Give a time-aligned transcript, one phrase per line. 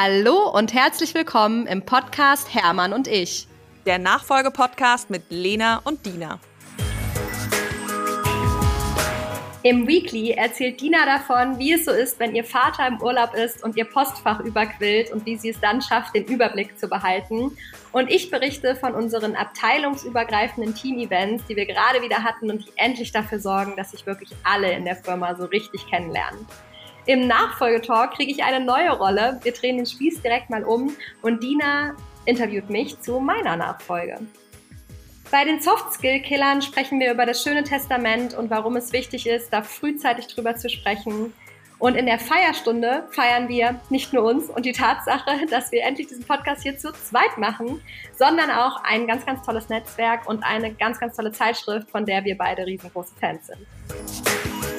[0.00, 3.48] Hallo und herzlich willkommen im Podcast Hermann und ich.
[3.84, 6.38] Der Nachfolgepodcast mit Lena und Dina.
[9.64, 13.64] Im Weekly erzählt Dina davon, wie es so ist, wenn ihr Vater im Urlaub ist
[13.64, 17.50] und ihr Postfach überquillt und wie sie es dann schafft, den Überblick zu behalten.
[17.90, 23.10] Und ich berichte von unseren abteilungsübergreifenden Team-Events, die wir gerade wieder hatten und die endlich
[23.10, 26.46] dafür sorgen, dass sich wirklich alle in der Firma so richtig kennenlernen.
[27.08, 29.40] Im Nachfolgetalk kriege ich eine neue Rolle.
[29.42, 34.18] Wir drehen den Spieß direkt mal um und Dina interviewt mich zu meiner Nachfolge.
[35.30, 39.62] Bei den Soft-Skill-Killern sprechen wir über das schöne Testament und warum es wichtig ist, da
[39.62, 41.32] frühzeitig drüber zu sprechen.
[41.78, 46.08] Und in der Feierstunde feiern wir nicht nur uns und die Tatsache, dass wir endlich
[46.08, 47.80] diesen Podcast hier zu zweit machen,
[48.18, 52.22] sondern auch ein ganz, ganz tolles Netzwerk und eine ganz, ganz tolle Zeitschrift, von der
[52.26, 54.77] wir beide riesengroße Fans sind.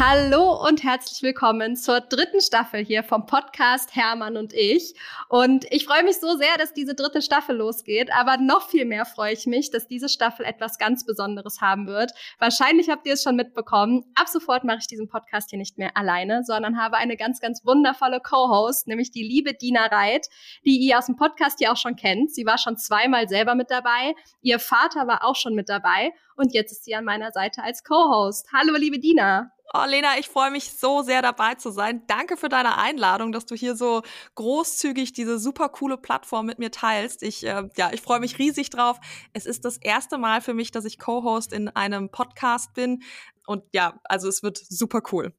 [0.00, 4.94] Hallo und herzlich willkommen zur dritten Staffel hier vom Podcast Hermann und ich.
[5.28, 9.04] Und ich freue mich so sehr, dass diese dritte Staffel losgeht, aber noch viel mehr
[9.04, 12.12] freue ich mich, dass diese Staffel etwas ganz Besonderes haben wird.
[12.38, 14.04] Wahrscheinlich habt ihr es schon mitbekommen.
[14.14, 17.66] Ab sofort mache ich diesen Podcast hier nicht mehr alleine, sondern habe eine ganz, ganz
[17.66, 20.28] wundervolle Co-Host, nämlich die liebe Dina Reit,
[20.64, 22.32] die ihr aus dem Podcast ja auch schon kennt.
[22.32, 24.14] Sie war schon zweimal selber mit dabei.
[24.42, 27.82] Ihr Vater war auch schon mit dabei und jetzt ist sie an meiner Seite als
[27.82, 28.46] Co-Host.
[28.52, 29.50] Hallo, liebe Dina.
[29.74, 32.02] Oh, Lena, ich freue mich so sehr dabei zu sein.
[32.06, 34.02] Danke für deine Einladung, dass du hier so
[34.34, 37.22] großzügig diese super coole Plattform mit mir teilst.
[37.22, 38.98] Ich, äh, ja, ich freue mich riesig drauf.
[39.34, 43.02] Es ist das erste Mal für mich, dass ich Co-Host in einem Podcast bin.
[43.46, 45.34] Und ja, also es wird super cool.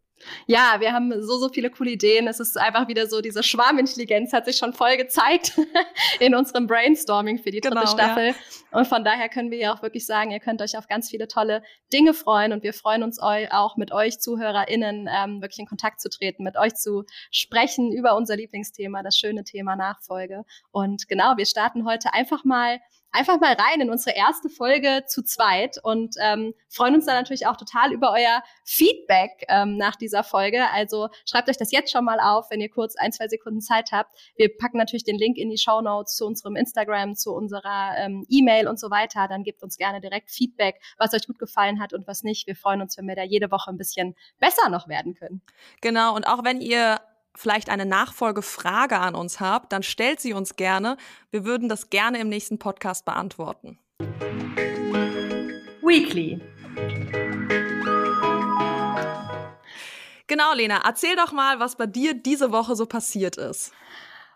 [0.48, 2.28] Ja, wir haben so, so viele coole Ideen.
[2.28, 5.58] Es ist einfach wieder so, diese Schwarmintelligenz hat sich schon voll gezeigt
[6.20, 8.28] in unserem Brainstorming für die dritte genau, Staffel.
[8.28, 8.34] Ja.
[8.72, 11.28] Und von daher können wir ja auch wirklich sagen, ihr könnt euch auf ganz viele
[11.28, 16.02] tolle Dinge freuen und wir freuen uns auch mit euch ZuhörerInnen ähm, wirklich in Kontakt
[16.02, 20.44] zu treten, mit euch zu sprechen über unser Lieblingsthema, das schöne Thema Nachfolge.
[20.72, 22.80] Und genau, wir starten heute einfach mal
[23.12, 27.48] einfach mal rein in unsere erste Folge zu zweit und ähm, freuen uns dann natürlich
[27.48, 30.70] auch total über euer Feedback ähm, nach dieser Folge.
[30.72, 33.92] Also schreibt euch das jetzt schon mal auf, wenn ihr kurz ein, zwei Sekunden Zeit
[33.92, 34.14] habt.
[34.36, 38.26] Wir packen natürlich den Link in die Show Notes zu unserem Instagram, zu unserer ähm,
[38.30, 39.28] E-Mail und so weiter.
[39.28, 42.48] Dann gebt uns gerne direkt Feedback, was euch gut gefallen hat und was nicht.
[42.48, 45.42] Wir freuen uns, wenn wir da jede Woche ein bisschen besser noch werden können.
[45.82, 47.00] Genau, und auch wenn ihr
[47.36, 50.98] vielleicht eine Nachfolgefrage an uns habt, dann stellt sie uns gerne.
[51.32, 53.80] Wir würden das gerne im nächsten Podcast beantworten.
[55.82, 56.42] Weekly.
[60.28, 63.74] Genau, Lena, erzähl doch mal, was bei dir diese Woche so passiert ist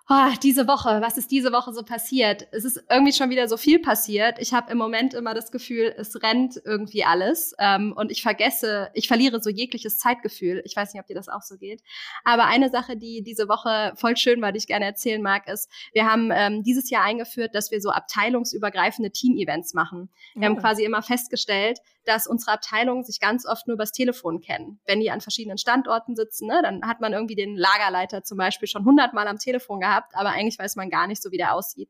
[0.10, 2.48] oh, diese Woche, was ist diese Woche so passiert?
[2.52, 4.38] Es ist irgendwie schon wieder so viel passiert.
[4.40, 8.90] Ich habe im Moment immer das Gefühl, es rennt irgendwie alles ähm, und ich vergesse,
[8.94, 10.62] ich verliere so jegliches Zeitgefühl.
[10.66, 11.82] Ich weiß nicht, ob dir das auch so geht.
[12.26, 15.70] Aber eine Sache, die diese Woche voll schön war, die ich gerne erzählen mag, ist,
[15.94, 20.10] wir haben ähm, dieses Jahr eingeführt, dass wir so abteilungsübergreifende Team-Events machen.
[20.34, 20.46] Wir oh.
[20.52, 24.80] haben quasi immer festgestellt, dass unsere Abteilungen sich ganz oft nur übers Telefon kennen.
[24.86, 28.68] Wenn die an verschiedenen Standorten sitzen, ne, dann hat man irgendwie den Lagerleiter zum Beispiel
[28.68, 31.90] schon hundertmal am Telefon gehabt, aber eigentlich weiß man gar nicht so, wie der aussieht.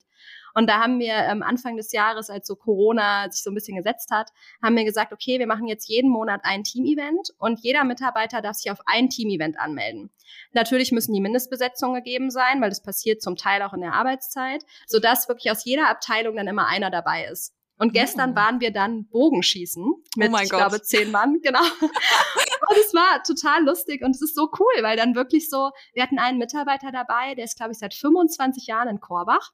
[0.53, 3.77] Und da haben wir ähm, Anfang des Jahres, als so Corona sich so ein bisschen
[3.77, 4.29] gesetzt hat,
[4.61, 8.55] haben wir gesagt, okay, wir machen jetzt jeden Monat ein Team-Event und jeder Mitarbeiter darf
[8.55, 10.11] sich auf ein Team-Event anmelden.
[10.51, 14.63] Natürlich müssen die Mindestbesetzungen gegeben sein, weil das passiert zum Teil auch in der Arbeitszeit,
[14.85, 17.55] sodass wirklich aus jeder Abteilung dann immer einer dabei ist.
[17.77, 17.93] Und oh.
[17.93, 18.35] gestern oh.
[18.35, 19.83] waren wir dann Bogenschießen
[20.15, 20.59] mit, oh ich Gott.
[20.59, 21.61] glaube, zehn Mann, genau.
[21.81, 26.03] und es war total lustig und es ist so cool, weil dann wirklich so, wir
[26.03, 29.51] hatten einen Mitarbeiter dabei, der ist, glaube ich, seit 25 Jahren in Korbach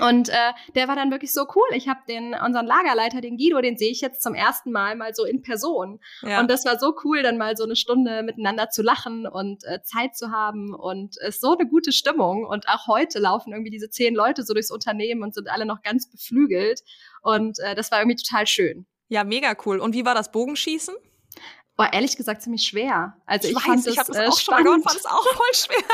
[0.00, 1.66] und äh, der war dann wirklich so cool.
[1.74, 5.14] Ich habe den unseren Lagerleiter, den Guido, den sehe ich jetzt zum ersten Mal mal
[5.14, 6.00] so in Person.
[6.22, 6.40] Ja.
[6.40, 9.82] Und das war so cool, dann mal so eine Stunde miteinander zu lachen und äh,
[9.82, 12.44] Zeit zu haben und es ist so eine gute Stimmung.
[12.44, 15.82] Und auch heute laufen irgendwie diese zehn Leute so durchs Unternehmen und sind alle noch
[15.82, 16.82] ganz beflügelt.
[17.22, 18.86] Und äh, das war irgendwie total schön.
[19.08, 19.78] Ja, mega cool.
[19.78, 20.94] Und wie war das Bogenschießen?
[21.78, 23.16] War ehrlich gesagt ziemlich schwer.
[23.24, 24.68] Also ich, ich fand ich habe es äh, auch spannend.
[24.68, 25.84] schon fand es auch voll schwer.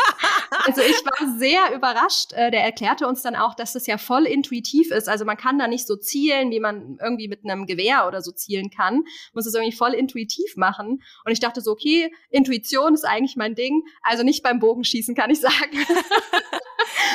[0.64, 2.32] also ich war sehr überrascht.
[2.32, 5.10] Äh, der erklärte uns dann auch, dass das ja voll intuitiv ist.
[5.10, 8.32] Also man kann da nicht so zielen, wie man irgendwie mit einem Gewehr oder so
[8.32, 8.94] zielen kann.
[8.94, 9.04] Man
[9.34, 11.02] muss es irgendwie voll intuitiv machen.
[11.26, 13.82] Und ich dachte so, okay, Intuition ist eigentlich mein Ding.
[14.02, 15.52] Also nicht beim Bogenschießen, kann ich sagen.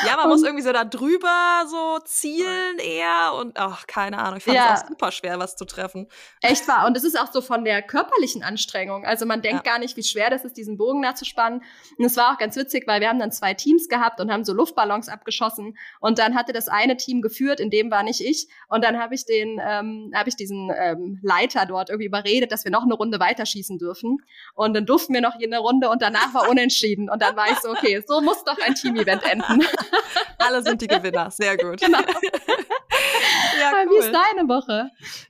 [0.05, 4.37] Ja, man und, muss irgendwie so da drüber so zielen eher und ach, keine Ahnung.
[4.37, 6.07] Ich fand es ja, auch super schwer, was zu treffen.
[6.41, 6.85] Echt wahr.
[6.87, 9.05] Und es ist auch so von der körperlichen Anstrengung.
[9.05, 9.73] Also man denkt ja.
[9.73, 11.61] gar nicht, wie schwer das ist, diesen Bogen da zu spannen.
[11.97, 14.43] Und es war auch ganz witzig, weil wir haben dann zwei Teams gehabt und haben
[14.43, 15.77] so Luftballons abgeschossen.
[15.99, 18.47] Und dann hatte das eine Team geführt, in dem war nicht ich.
[18.67, 22.63] Und dann habe ich den, ähm, habe ich diesen ähm, Leiter dort irgendwie überredet, dass
[22.63, 24.19] wir noch eine Runde weiterschießen dürfen.
[24.53, 27.09] Und dann durften wir noch eine Runde und danach war unentschieden.
[27.09, 29.63] Und dann war ich so, okay, so muss doch ein Team-Event enden.
[30.37, 31.31] Alle sind die Gewinner.
[31.31, 31.81] Sehr gut.
[31.81, 31.99] Genau.
[33.59, 33.91] ja, cool.
[33.91, 34.89] Wie ist deine Woche?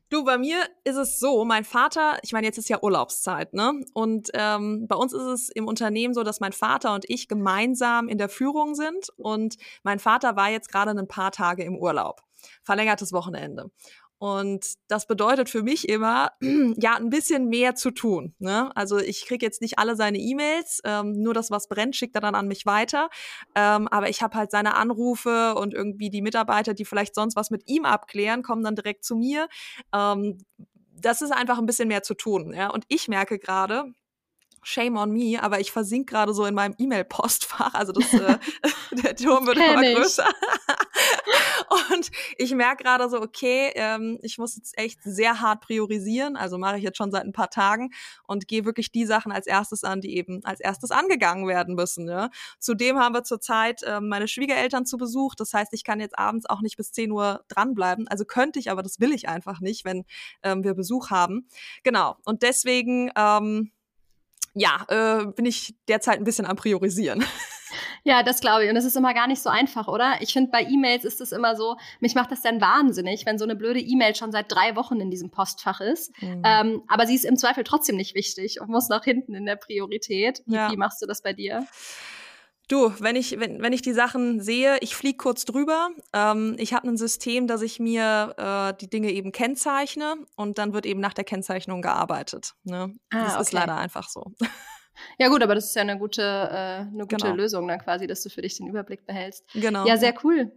[0.10, 3.74] Du, bei mir ist es so, mein Vater, ich meine, jetzt ist ja Urlaubszeit, ne?
[3.94, 8.08] Und ähm, bei uns ist es im Unternehmen so, dass mein Vater und ich gemeinsam
[8.08, 9.10] in der Führung sind.
[9.18, 12.22] Und mein Vater war jetzt gerade ein paar Tage im Urlaub.
[12.64, 13.70] Verlängertes Wochenende.
[14.20, 18.36] Und das bedeutet für mich immer, ja, ein bisschen mehr zu tun.
[18.40, 18.70] Ne?
[18.76, 22.22] Also ich kriege jetzt nicht alle seine E-Mails, ähm, nur das, was brennt, schickt er
[22.22, 23.10] dann an mich weiter.
[23.56, 27.50] Ähm, aber ich habe halt seine Anrufe und irgendwie die Mitarbeiter, die vielleicht sonst was
[27.50, 29.48] mit ihm abklären, kommen dann direkt zu mir.
[29.96, 30.38] Ähm,
[31.02, 32.54] das ist einfach ein bisschen mehr zu tun.
[32.54, 32.70] Ja?
[32.72, 33.86] Und ich merke gerade,
[34.64, 37.74] Shame on me, aber ich versink gerade so in meinem E-Mail-Postfach.
[37.74, 38.38] Also das, äh,
[39.04, 40.28] der Turm wird immer größer.
[41.92, 46.36] Und ich merke gerade so, okay, ähm, ich muss jetzt echt sehr hart priorisieren.
[46.36, 47.92] Also mache ich jetzt schon seit ein paar Tagen
[48.26, 52.08] und gehe wirklich die Sachen als erstes an, die eben als erstes angegangen werden müssen.
[52.08, 52.30] Ja?
[52.60, 55.36] Zudem haben wir zurzeit ähm, meine Schwiegereltern zu Besuch.
[55.36, 58.08] Das heißt, ich kann jetzt abends auch nicht bis 10 Uhr dranbleiben.
[58.08, 60.06] Also könnte ich, aber das will ich einfach nicht, wenn
[60.44, 61.48] ähm, wir Besuch haben.
[61.84, 62.18] Genau.
[62.26, 63.72] Und deswegen ähm,
[64.60, 67.24] ja, äh, bin ich derzeit ein bisschen am Priorisieren.
[68.04, 68.70] Ja, das glaube ich.
[68.70, 70.16] Und das ist immer gar nicht so einfach, oder?
[70.22, 73.44] Ich finde, bei E-Mails ist es immer so, mich macht das dann wahnsinnig, wenn so
[73.44, 76.12] eine blöde E-Mail schon seit drei Wochen in diesem Postfach ist.
[76.22, 76.42] Mhm.
[76.44, 79.58] Ähm, aber sie ist im Zweifel trotzdem nicht wichtig und muss nach hinten in der
[79.58, 80.42] Priorität.
[80.48, 80.72] Wie, ja.
[80.72, 81.68] wie machst du das bei dir?
[82.70, 85.90] Du, wenn ich, wenn, wenn ich die Sachen sehe, ich fliege kurz drüber.
[86.14, 90.72] Ähm, ich habe ein System, dass ich mir äh, die Dinge eben kennzeichne und dann
[90.72, 92.54] wird eben nach der Kennzeichnung gearbeitet.
[92.64, 92.94] Ne?
[93.10, 93.42] Ah, das okay.
[93.42, 94.32] ist leider einfach so.
[95.18, 97.34] Ja gut, aber das ist ja eine gute, äh, eine gute genau.
[97.34, 99.46] Lösung dann quasi, dass du für dich den Überblick behältst.
[99.54, 99.86] Genau.
[99.86, 100.52] Ja, sehr cool.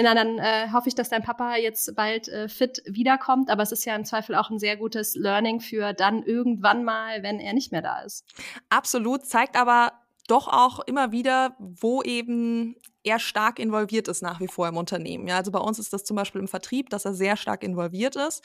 [0.00, 3.72] Na, dann äh, hoffe ich, dass dein Papa jetzt bald äh, fit wiederkommt, aber es
[3.72, 7.52] ist ja im Zweifel auch ein sehr gutes Learning für dann irgendwann mal, wenn er
[7.52, 8.24] nicht mehr da ist.
[8.68, 9.92] Absolut, zeigt aber
[10.30, 15.26] doch auch immer wieder, wo eben er stark involviert ist nach wie vor im Unternehmen.
[15.26, 18.16] Ja, also bei uns ist das zum Beispiel im Vertrieb, dass er sehr stark involviert
[18.16, 18.44] ist.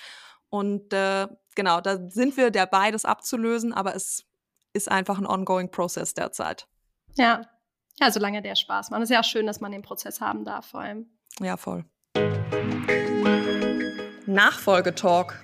[0.50, 4.26] Und äh, genau, da sind wir dabei, das abzulösen, aber es
[4.74, 6.68] ist einfach ein ongoing Process derzeit.
[7.16, 7.42] Ja,
[8.00, 9.02] ja, solange der Spaß macht.
[9.02, 11.10] Es ist ja auch schön, dass man den Prozess haben darf, vor allem.
[11.40, 11.86] Ja, voll.
[14.26, 15.44] Nachfolgetalk.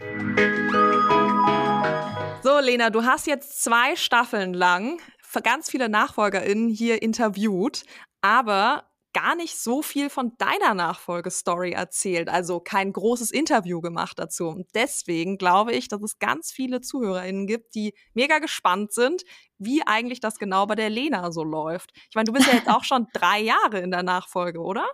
[2.44, 5.00] So, Lena, du hast jetzt zwei Staffeln lang
[5.40, 7.84] ganz viele NachfolgerInnen hier interviewt,
[8.22, 14.48] aber gar nicht so viel von deiner Nachfolgestory erzählt, also kein großes Interview gemacht dazu.
[14.48, 19.24] Und deswegen glaube ich, dass es ganz viele ZuhörerInnen gibt, die mega gespannt sind,
[19.58, 21.92] wie eigentlich das genau bei der Lena so läuft.
[22.10, 24.88] Ich meine, du bist ja jetzt auch schon drei Jahre in der Nachfolge, oder?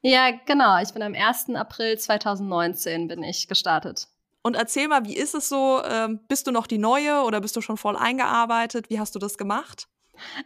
[0.00, 0.80] Ja, genau.
[0.80, 1.50] Ich bin am 1.
[1.54, 4.08] April 2019 bin ich gestartet.
[4.46, 5.82] Und erzähl mal, wie ist es so?
[5.84, 8.88] Ähm, bist du noch die Neue oder bist du schon voll eingearbeitet?
[8.90, 9.88] Wie hast du das gemacht?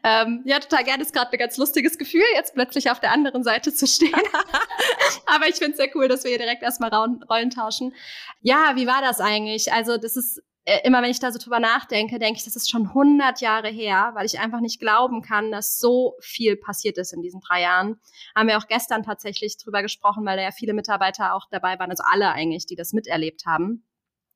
[0.03, 1.03] Ähm, ja, total gerne.
[1.03, 4.15] Ist gerade ein ganz lustiges Gefühl, jetzt plötzlich auf der anderen Seite zu stehen.
[5.27, 7.93] Aber ich finde es sehr cool, dass wir hier direkt erstmal Rollen tauschen.
[8.41, 9.71] Ja, wie war das eigentlich?
[9.71, 12.71] Also, das ist äh, immer, wenn ich da so drüber nachdenke, denke ich, das ist
[12.71, 17.13] schon 100 Jahre her, weil ich einfach nicht glauben kann, dass so viel passiert ist
[17.13, 18.01] in diesen drei Jahren.
[18.35, 21.91] Haben wir auch gestern tatsächlich drüber gesprochen, weil da ja viele Mitarbeiter auch dabei waren,
[21.91, 23.85] also alle eigentlich, die das miterlebt haben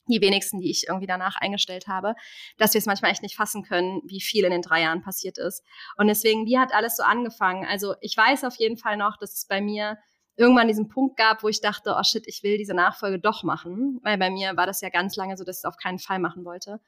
[0.06, 2.14] die wenigsten, die ich irgendwie danach eingestellt habe,
[2.58, 5.38] dass wir es manchmal echt nicht fassen können, wie viel in den drei Jahren passiert
[5.38, 5.62] ist.
[5.96, 7.64] Und deswegen, wie hat alles so angefangen?
[7.66, 9.98] Also ich weiß auf jeden Fall noch, dass es bei mir
[10.36, 14.00] irgendwann diesen Punkt gab, wo ich dachte, oh shit, ich will diese Nachfolge doch machen,
[14.02, 16.18] weil bei mir war das ja ganz lange so, dass ich es auf keinen Fall
[16.18, 16.80] machen wollte.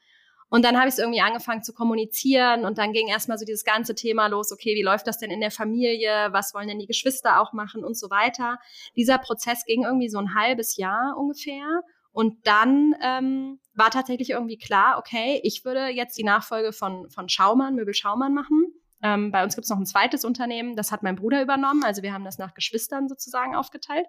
[0.49, 3.65] Und dann habe ich es irgendwie angefangen zu kommunizieren und dann ging erstmal so dieses
[3.65, 6.87] ganze Thema los, okay, wie läuft das denn in der Familie, was wollen denn die
[6.87, 8.57] Geschwister auch machen und so weiter.
[8.95, 11.81] Dieser Prozess ging irgendwie so ein halbes Jahr ungefähr
[12.17, 17.29] und dann ähm, war tatsächlich irgendwie klar, okay, ich würde jetzt die Nachfolge von, von
[17.29, 18.73] Schaumann, Möbel Schaumann machen.
[19.03, 21.83] Ähm, bei uns gibt es noch ein zweites Unternehmen, das hat mein Bruder übernommen.
[21.83, 24.07] Also wir haben das nach Geschwistern sozusagen aufgeteilt.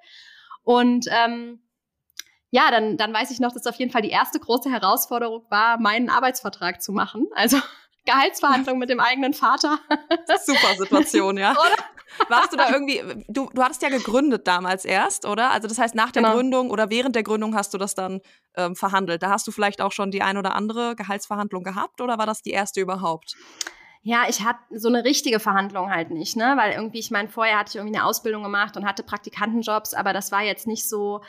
[0.62, 1.60] Und ähm,
[2.48, 5.78] ja, dann, dann weiß ich noch, dass auf jeden Fall die erste große Herausforderung war,
[5.78, 7.26] meinen Arbeitsvertrag zu machen.
[7.34, 7.58] Also
[8.06, 9.80] Gehaltsverhandlung mit dem eigenen Vater.
[10.46, 11.50] Super Situation, ja.
[11.60, 11.76] Oder?
[12.28, 15.50] Warst du da irgendwie, du, du hattest ja gegründet damals erst, oder?
[15.50, 16.34] Also das heißt, nach der genau.
[16.34, 18.20] Gründung oder während der Gründung hast du das dann
[18.56, 19.22] ähm, verhandelt.
[19.22, 22.42] Da hast du vielleicht auch schon die ein oder andere Gehaltsverhandlung gehabt oder war das
[22.42, 23.36] die erste überhaupt?
[24.02, 26.54] Ja, ich hatte so eine richtige Verhandlung halt nicht, ne?
[26.56, 30.12] Weil irgendwie, ich meine, vorher hatte ich irgendwie eine Ausbildung gemacht und hatte Praktikantenjobs, aber
[30.12, 31.20] das war jetzt nicht so,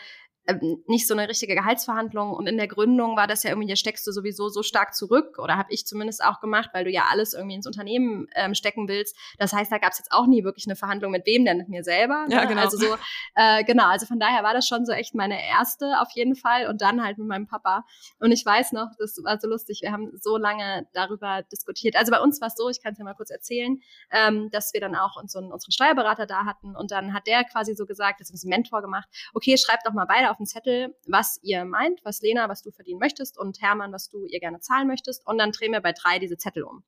[0.87, 2.31] nicht so eine richtige Gehaltsverhandlung.
[2.33, 5.37] Und in der Gründung war das ja irgendwie, da steckst du sowieso so stark zurück
[5.37, 8.87] oder habe ich zumindest auch gemacht, weil du ja alles irgendwie ins Unternehmen ähm, stecken
[8.87, 9.15] willst.
[9.37, 11.69] Das heißt, da gab es jetzt auch nie wirklich eine Verhandlung mit wem denn mit
[11.69, 12.25] mir selber.
[12.27, 12.35] Ne?
[12.35, 12.61] Ja, genau.
[12.61, 12.95] Also so,
[13.35, 16.67] äh, genau, also von daher war das schon so echt meine erste auf jeden Fall
[16.67, 17.85] und dann halt mit meinem Papa.
[18.19, 21.95] Und ich weiß noch, das war so lustig, wir haben so lange darüber diskutiert.
[21.95, 23.79] Also bei uns war es so, ich kann es ja mal kurz erzählen,
[24.11, 27.75] ähm, dass wir dann auch unseren, unseren Steuerberater da hatten und dann hat der quasi
[27.75, 30.95] so gesagt, das ist ein Mentor gemacht, okay, schreibt doch mal beide auf einen Zettel,
[31.07, 34.59] was ihr meint, was Lena, was du verdienen möchtest und Hermann, was du ihr gerne
[34.59, 35.25] zahlen möchtest.
[35.27, 36.83] Und dann drehen wir bei drei diese Zettel um.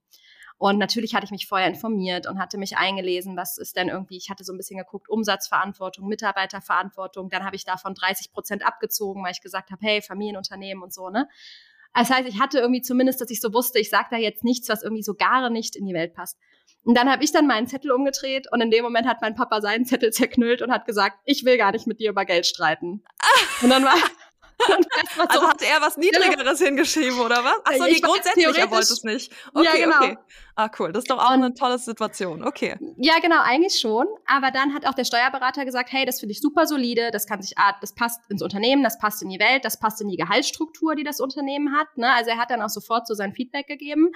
[0.61, 4.17] Und natürlich hatte ich mich vorher informiert und hatte mich eingelesen, was ist denn irgendwie,
[4.17, 9.23] ich hatte so ein bisschen geguckt, Umsatzverantwortung, Mitarbeiterverantwortung, dann habe ich davon 30 Prozent abgezogen,
[9.23, 11.27] weil ich gesagt habe, hey, Familienunternehmen und so, ne?
[11.95, 14.69] Das heißt, ich hatte irgendwie zumindest, dass ich so wusste, ich sage da jetzt nichts,
[14.69, 16.37] was irgendwie so gar nicht in die Welt passt.
[16.83, 19.61] Und dann habe ich dann meinen Zettel umgedreht und in dem Moment hat mein Papa
[19.61, 23.03] seinen Zettel zerknüllt und hat gesagt, ich will gar nicht mit dir über Geld streiten.
[23.61, 23.93] Und dann war,
[25.15, 26.69] so, also hat er was Niedrigeres genau.
[26.69, 27.65] hingeschrieben, oder was?
[27.65, 29.31] Achso, nee, grundsätzlich, er wollte es nicht.
[29.53, 29.97] Okay, ja, genau.
[29.97, 30.17] okay.
[30.55, 30.91] Ah, cool.
[30.91, 32.43] Das ist doch auch eine tolle Situation.
[32.43, 32.77] Okay.
[32.97, 34.05] Ja, genau, eigentlich schon.
[34.25, 37.41] Aber dann hat auch der Steuerberater gesagt, hey, das finde ich super solide, das kann
[37.41, 40.95] sich, das passt ins Unternehmen, das passt in die Welt, das passt in die Gehaltsstruktur,
[40.95, 41.87] die das Unternehmen hat.
[41.97, 42.13] Ne?
[42.13, 44.11] Also er hat dann auch sofort so sein Feedback gegeben.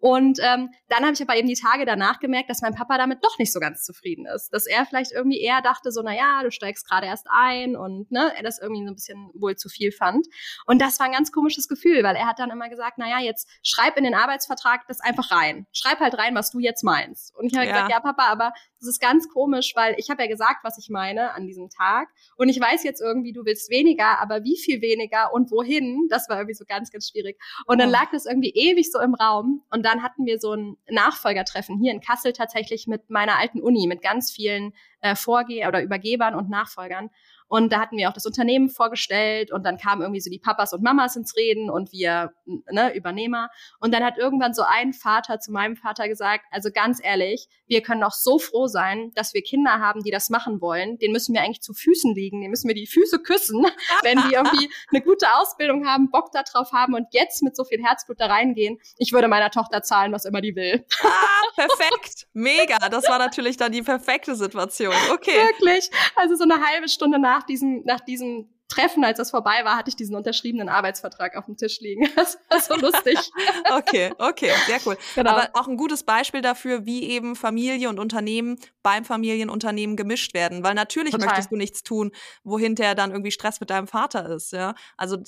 [0.00, 3.24] Und ähm, dann habe ich aber eben die Tage danach gemerkt, dass mein Papa damit
[3.24, 4.50] doch nicht so ganz zufrieden ist.
[4.50, 8.10] Dass er vielleicht irgendwie eher dachte, so, na ja, du steigst gerade erst ein und
[8.12, 10.26] ne, er das irgendwie so ein bisschen wohl zu viel fand.
[10.66, 13.20] Und das war ein ganz komisches Gefühl, weil er hat dann immer gesagt, na ja,
[13.20, 15.66] jetzt schreib in den Arbeitsvertrag das einfach rein.
[15.72, 17.34] Schreib halt rein, was du jetzt meinst.
[17.36, 17.72] Und ich habe ja.
[17.72, 20.88] gesagt, ja, Papa, aber das ist ganz komisch, weil ich habe ja gesagt, was ich
[20.88, 22.08] meine an diesem Tag.
[22.36, 26.06] Und ich weiß jetzt irgendwie, du willst weniger, aber wie viel weniger und wohin?
[26.08, 27.40] Das war irgendwie so ganz, ganz schwierig.
[27.66, 29.62] Und dann lag das irgendwie ewig so im Raum.
[29.70, 33.86] Und dann hatten wir so ein Nachfolgertreffen hier in Kassel tatsächlich mit meiner alten Uni,
[33.86, 37.10] mit ganz vielen äh, Vorgeh- oder Übergebern und Nachfolgern.
[37.48, 40.72] Und da hatten wir auch das Unternehmen vorgestellt und dann kamen irgendwie so die Papas
[40.72, 43.50] und Mamas ins Reden und wir ne, Übernehmer.
[43.80, 47.82] Und dann hat irgendwann so ein Vater zu meinem Vater gesagt, also ganz ehrlich, wir
[47.82, 50.98] können auch so froh sein, dass wir Kinder haben, die das machen wollen.
[50.98, 53.66] Den müssen wir eigentlich zu Füßen liegen, den müssen wir die Füße küssen,
[54.02, 57.82] wenn die irgendwie eine gute Ausbildung haben, Bock darauf haben und jetzt mit so viel
[57.82, 58.78] Herzblut da reingehen.
[58.98, 60.84] Ich würde meiner Tochter zahlen, was immer die will.
[61.02, 62.26] Ah, perfekt.
[62.32, 62.76] Mega.
[62.88, 64.94] Das war natürlich dann die perfekte Situation.
[65.12, 65.30] Okay.
[65.36, 65.90] Wirklich.
[66.16, 69.88] Also so eine halbe Stunde nach diesem, nach diesem Treffen, als das vorbei war, hatte
[69.88, 72.06] ich diesen unterschriebenen Arbeitsvertrag auf dem Tisch liegen.
[72.16, 73.18] Das war so lustig.
[73.76, 74.98] okay, okay, sehr cool.
[75.14, 75.30] Genau.
[75.30, 80.62] Aber auch ein gutes Beispiel dafür, wie eben Familie und Unternehmen beim Familienunternehmen gemischt werden.
[80.64, 81.28] Weil natürlich Total.
[81.28, 82.12] möchtest du nichts tun,
[82.44, 84.52] wo hinterher dann irgendwie Stress mit deinem Vater ist.
[84.52, 85.18] Ja, also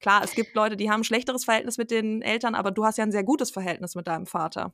[0.00, 2.98] klar, es gibt Leute, die haben ein schlechteres Verhältnis mit den Eltern, aber du hast
[2.98, 4.72] ja ein sehr gutes Verhältnis mit deinem Vater.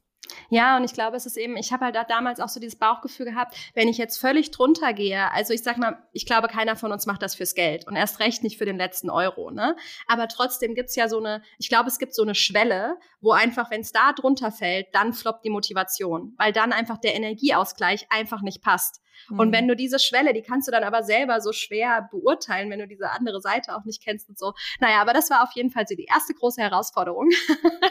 [0.48, 2.78] Ja, und ich glaube, es ist eben, ich habe halt da damals auch so dieses
[2.78, 6.76] Bauchgefühl gehabt, wenn ich jetzt völlig drunter gehe, also ich sag mal, ich glaube, keiner
[6.76, 9.76] von uns macht das fürs Geld und erst recht nicht für den letzten Euro, ne?
[10.06, 13.70] Aber trotzdem gibt's ja so eine, ich glaube, es gibt so eine Schwelle, wo einfach,
[13.70, 18.42] wenn es da drunter fällt, dann floppt die Motivation, weil dann einfach der Energieausgleich einfach
[18.42, 19.00] nicht passt.
[19.28, 19.38] Mhm.
[19.38, 19.68] Und wenn mhm.
[19.68, 23.10] du diese Schwelle, die kannst du dann aber selber so schwer beurteilen, wenn du diese
[23.10, 24.52] andere Seite auch nicht kennst und so.
[24.80, 27.30] Naja, aber das war auf jeden Fall so die erste große Herausforderung.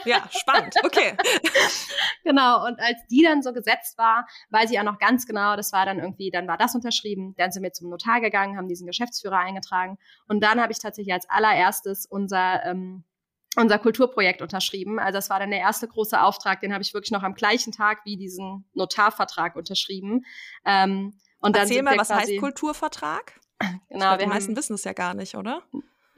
[0.04, 0.74] Ja, spannend.
[0.84, 1.16] Okay.
[2.22, 2.64] genau.
[2.64, 5.84] Und als die dann so gesetzt war, weiß ich auch noch ganz genau, das war
[5.84, 7.34] dann irgendwie, dann war das unterschrieben.
[7.36, 9.98] Dann sind wir zum Notar gegangen, haben diesen Geschäftsführer eingetragen.
[10.28, 13.04] Und dann habe ich tatsächlich als allererstes unser ähm,
[13.56, 14.98] unser Kulturprojekt unterschrieben.
[14.98, 17.72] Also das war dann der erste große Auftrag, den habe ich wirklich noch am gleichen
[17.72, 20.24] Tag wie diesen Notarvertrag unterschrieben.
[20.64, 23.40] Ähm, und Erzähl dann mal, was heißt Kulturvertrag?
[23.88, 25.62] Genau, glaub, die meisten wissen es ja gar nicht, oder?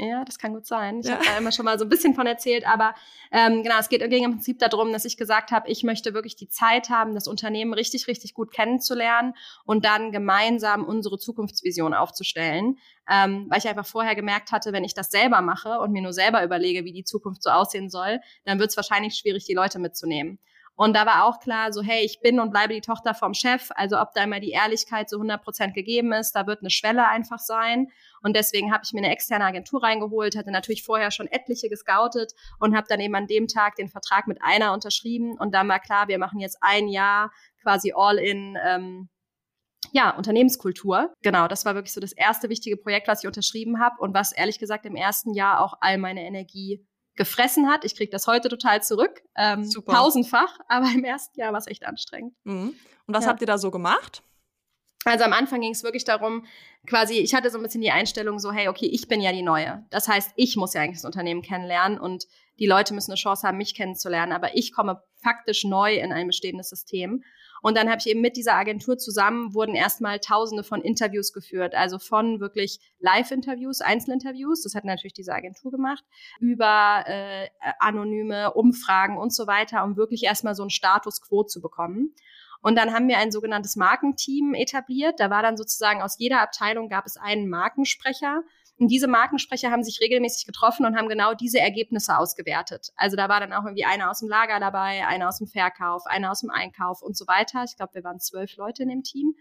[0.00, 1.00] Ja, das kann gut sein.
[1.00, 1.14] Ich ja.
[1.14, 2.94] habe da immer schon mal so ein bisschen von erzählt, aber
[3.32, 6.36] ähm, genau, es geht ging im Prinzip darum, dass ich gesagt habe, ich möchte wirklich
[6.36, 12.78] die Zeit haben, das Unternehmen richtig, richtig gut kennenzulernen und dann gemeinsam unsere Zukunftsvision aufzustellen.
[13.10, 16.12] Ähm, weil ich einfach vorher gemerkt hatte, wenn ich das selber mache und mir nur
[16.12, 19.80] selber überlege, wie die Zukunft so aussehen soll, dann wird es wahrscheinlich schwierig, die Leute
[19.80, 20.38] mitzunehmen.
[20.78, 23.70] Und da war auch klar, so hey, ich bin und bleibe die Tochter vom Chef.
[23.74, 27.08] Also ob da immer die Ehrlichkeit so 100 Prozent gegeben ist, da wird eine Schwelle
[27.08, 27.88] einfach sein.
[28.22, 32.32] Und deswegen habe ich mir eine externe Agentur reingeholt, hatte natürlich vorher schon etliche gescoutet
[32.60, 35.36] und habe dann eben an dem Tag den Vertrag mit einer unterschrieben.
[35.36, 38.56] Und dann war klar, wir machen jetzt ein Jahr quasi all in.
[38.64, 39.08] Ähm,
[39.92, 41.12] ja, Unternehmenskultur.
[41.22, 44.32] Genau, das war wirklich so das erste wichtige Projekt, was ich unterschrieben habe und was
[44.32, 46.86] ehrlich gesagt im ersten Jahr auch all meine Energie
[47.18, 47.84] gefressen hat.
[47.84, 51.84] Ich kriege das heute total zurück, ähm, tausendfach, aber im ersten Jahr war es echt
[51.84, 52.34] anstrengend.
[52.44, 52.74] Mhm.
[53.06, 53.30] Und was ja.
[53.30, 54.22] habt ihr da so gemacht?
[55.08, 56.44] Also am Anfang ging es wirklich darum,
[56.86, 59.42] quasi, ich hatte so ein bisschen die Einstellung so, hey, okay, ich bin ja die
[59.42, 59.84] Neue.
[59.90, 62.26] Das heißt, ich muss ja eigentlich das Unternehmen kennenlernen und
[62.58, 64.32] die Leute müssen eine Chance haben, mich kennenzulernen.
[64.32, 67.22] Aber ich komme faktisch neu in ein bestehendes System.
[67.62, 71.74] Und dann habe ich eben mit dieser Agentur zusammen, wurden erstmal tausende von Interviews geführt.
[71.74, 76.04] Also von wirklich Live-Interviews, Einzelinterviews, das hat natürlich diese Agentur gemacht,
[76.40, 77.48] über äh,
[77.80, 82.14] anonyme Umfragen und so weiter, um wirklich erstmal so einen Status quo zu bekommen.
[82.60, 85.20] Und dann haben wir ein sogenanntes Markenteam etabliert.
[85.20, 88.42] Da war dann sozusagen aus jeder Abteilung gab es einen Markensprecher.
[88.78, 92.92] Und diese Markensprecher haben sich regelmäßig getroffen und haben genau diese Ergebnisse ausgewertet.
[92.96, 96.06] Also da war dann auch irgendwie einer aus dem Lager dabei, einer aus dem Verkauf,
[96.06, 97.64] einer aus dem Einkauf und so weiter.
[97.64, 99.34] Ich glaube, wir waren zwölf Leute in dem Team.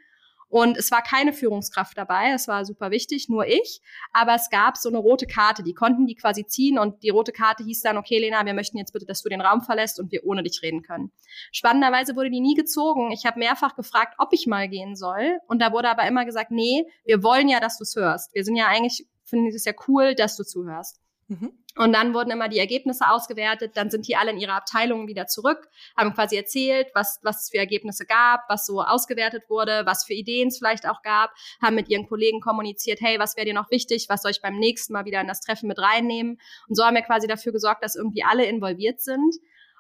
[0.50, 3.82] Und es war keine Führungskraft dabei, es war super wichtig, nur ich.
[4.14, 7.32] Aber es gab so eine rote Karte, die konnten die quasi ziehen und die rote
[7.32, 10.12] Karte hieß dann, okay, Lena, wir möchten jetzt bitte, dass du den Raum verlässt und
[10.12, 11.12] wir ohne dich reden können.
[11.52, 13.12] Spannenderweise wurde die nie gezogen.
[13.12, 15.40] Ich habe mehrfach gefragt, ob ich mal gehen soll.
[15.48, 18.34] Und da wurde aber immer gesagt, nee, wir wollen ja, dass du es hörst.
[18.34, 21.02] Wir sind ja eigentlich, finden es ja cool, dass du zuhörst.
[21.28, 21.52] Mhm.
[21.78, 25.28] Und dann wurden immer die Ergebnisse ausgewertet, dann sind die alle in ihre Abteilungen wieder
[25.28, 30.04] zurück, haben quasi erzählt, was, was es für Ergebnisse gab, was so ausgewertet wurde, was
[30.04, 31.32] für Ideen es vielleicht auch gab,
[31.62, 34.58] haben mit ihren Kollegen kommuniziert, hey, was wäre dir noch wichtig, was soll ich beim
[34.58, 36.40] nächsten Mal wieder in das Treffen mit reinnehmen?
[36.68, 39.36] Und so haben wir quasi dafür gesorgt, dass irgendwie alle involviert sind.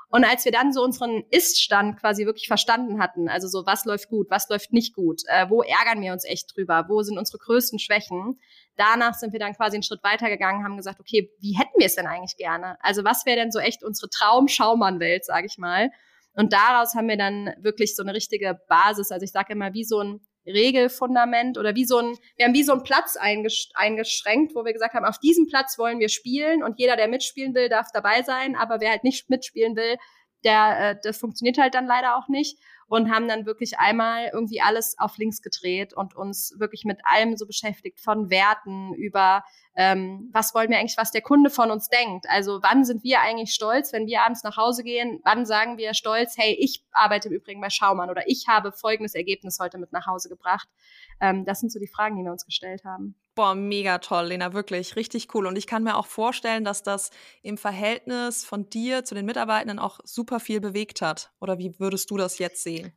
[0.10, 4.08] Und als wir dann so unseren Ist-Stand quasi wirklich verstanden hatten, also so, was läuft
[4.08, 7.40] gut, was läuft nicht gut, äh, wo ärgern wir uns echt drüber, wo sind unsere
[7.40, 8.40] größten Schwächen,
[8.78, 11.96] danach sind wir dann quasi einen Schritt weitergegangen, haben gesagt, okay, wie hätten wir es
[11.96, 12.78] denn eigentlich gerne?
[12.82, 15.90] Also was wäre denn so echt unsere Traum-Schaumann-Welt, sage ich mal.
[16.34, 19.84] Und daraus haben wir dann wirklich so eine richtige Basis, also ich sage immer, wie
[19.84, 24.66] so ein Regelfundament oder wie so ein, wir haben wie so einen Platz eingeschränkt, wo
[24.66, 27.88] wir gesagt haben, auf diesem Platz wollen wir spielen und jeder, der mitspielen will, darf
[27.94, 29.98] dabei sein, aber wer halt nicht mitspielen will,
[30.44, 34.62] der, äh, das funktioniert halt dann leider auch nicht und haben dann wirklich einmal irgendwie
[34.62, 39.44] alles auf links gedreht und uns wirklich mit allem so beschäftigt, von Werten über
[39.75, 42.25] ähm, was wollen wir eigentlich, was der Kunde von uns denkt.
[42.29, 45.94] Also wann sind wir eigentlich stolz, wenn wir abends nach Hause gehen, wann sagen wir
[45.94, 49.91] stolz, hey, ich arbeite im Übrigen bei Schaumann oder ich habe folgendes Ergebnis heute mit
[49.91, 50.67] nach Hause gebracht.
[51.22, 53.15] Ähm, das sind so die Fragen, die wir uns gestellt haben.
[53.38, 55.46] Boah, mega toll, Lena, wirklich richtig cool.
[55.46, 57.12] Und ich kann mir auch vorstellen, dass das
[57.44, 61.29] im Verhältnis von dir zu den Mitarbeitenden auch super viel bewegt hat.
[61.39, 62.94] Oder wie würdest du das jetzt sehen?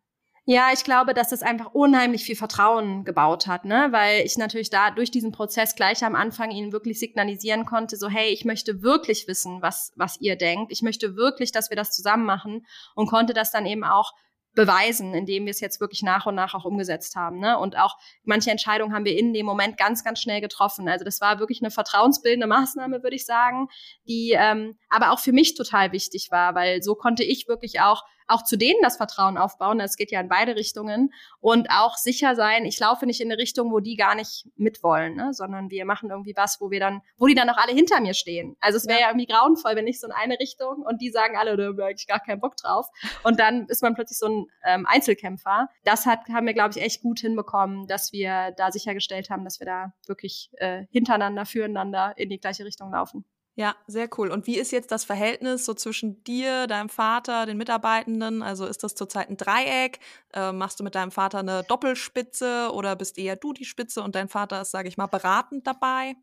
[0.46, 3.88] Ja, ich glaube, dass es einfach unheimlich viel Vertrauen gebaut hat, ne?
[3.90, 8.08] Weil ich natürlich da durch diesen Prozess gleich am Anfang ihnen wirklich signalisieren konnte, so
[8.08, 10.72] hey, ich möchte wirklich wissen, was was ihr denkt.
[10.72, 14.14] Ich möchte wirklich, dass wir das zusammen machen und konnte das dann eben auch
[14.54, 17.38] beweisen, indem wir es jetzt wirklich nach und nach auch umgesetzt haben.
[17.38, 17.58] Ne?
[17.58, 20.88] Und auch manche Entscheidungen haben wir in dem Moment ganz, ganz schnell getroffen.
[20.88, 23.68] Also das war wirklich eine vertrauensbildende Maßnahme, würde ich sagen,
[24.08, 28.02] die ähm, aber auch für mich total wichtig war, weil so konnte ich wirklich auch
[28.30, 29.80] auch zu denen das Vertrauen aufbauen.
[29.80, 32.64] Es geht ja in beide Richtungen und auch sicher sein.
[32.64, 35.32] Ich laufe nicht in eine Richtung, wo die gar nicht mitwollen, ne?
[35.32, 38.14] sondern wir machen irgendwie was, wo wir dann, wo die dann auch alle hinter mir
[38.14, 38.56] stehen.
[38.60, 39.06] Also es wäre ja.
[39.06, 39.10] ja.
[39.10, 42.06] irgendwie grauenvoll, wenn ich so in eine Richtung und die sagen alle, da habe eigentlich
[42.06, 42.86] gar keinen Bock drauf.
[43.24, 45.68] Und dann ist man plötzlich so ein ähm, Einzelkämpfer.
[45.84, 49.60] Das hat, haben wir, glaube ich, echt gut hinbekommen, dass wir da sichergestellt haben, dass
[49.60, 53.24] wir da wirklich äh, hintereinander, füreinander in die gleiche Richtung laufen.
[53.60, 54.30] Ja, sehr cool.
[54.30, 58.40] Und wie ist jetzt das Verhältnis so zwischen dir, deinem Vater, den Mitarbeitenden?
[58.40, 60.00] Also ist das zurzeit ein Dreieck?
[60.32, 64.14] Äh, machst du mit deinem Vater eine Doppelspitze oder bist eher du die Spitze und
[64.14, 66.14] dein Vater ist, sage ich mal, beratend dabei?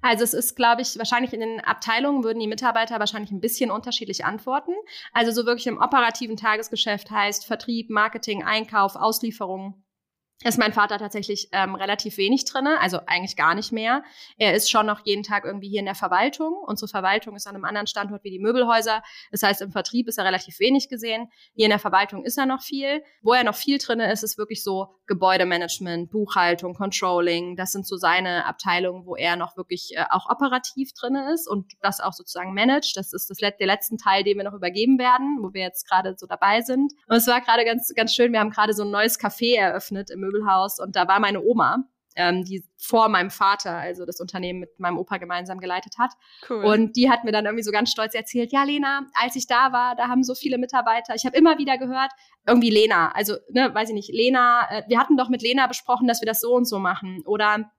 [0.00, 3.72] Also es ist, glaube ich, wahrscheinlich in den Abteilungen würden die Mitarbeiter wahrscheinlich ein bisschen
[3.72, 4.70] unterschiedlich antworten.
[5.12, 9.82] Also so wirklich im operativen Tagesgeschäft heißt Vertrieb, Marketing, Einkauf, Auslieferung
[10.42, 14.02] ist mein Vater tatsächlich ähm, relativ wenig drinne, also eigentlich gar nicht mehr.
[14.38, 16.54] Er ist schon noch jeden Tag irgendwie hier in der Verwaltung.
[16.66, 19.02] Unsere Verwaltung ist an einem anderen Standort wie die Möbelhäuser.
[19.30, 21.28] Das heißt, im Vertrieb ist er relativ wenig gesehen.
[21.54, 23.02] Hier in der Verwaltung ist er noch viel.
[23.20, 27.56] Wo er noch viel drinne ist, ist wirklich so Gebäudemanagement, Buchhaltung, Controlling.
[27.56, 31.70] Das sind so seine Abteilungen, wo er noch wirklich äh, auch operativ drinne ist und
[31.82, 32.96] das auch sozusagen managt.
[32.96, 36.14] Das ist das, der letzte Teil, den wir noch übergeben werden, wo wir jetzt gerade
[36.16, 36.94] so dabei sind.
[37.08, 38.32] Und es war gerade ganz, ganz schön.
[38.32, 41.84] Wir haben gerade so ein neues Café eröffnet im Möbelhaus und da war meine Oma,
[42.16, 46.10] ähm, die vor meinem Vater, also das Unternehmen mit meinem Opa gemeinsam geleitet hat.
[46.48, 46.64] Cool.
[46.64, 49.72] Und die hat mir dann irgendwie so ganz stolz erzählt, ja, Lena, als ich da
[49.72, 52.10] war, da haben so viele Mitarbeiter, ich habe immer wieder gehört,
[52.46, 56.08] irgendwie Lena, also, ne, weiß ich nicht, Lena, äh, wir hatten doch mit Lena besprochen,
[56.08, 57.22] dass wir das so und so machen.
[57.26, 57.70] Oder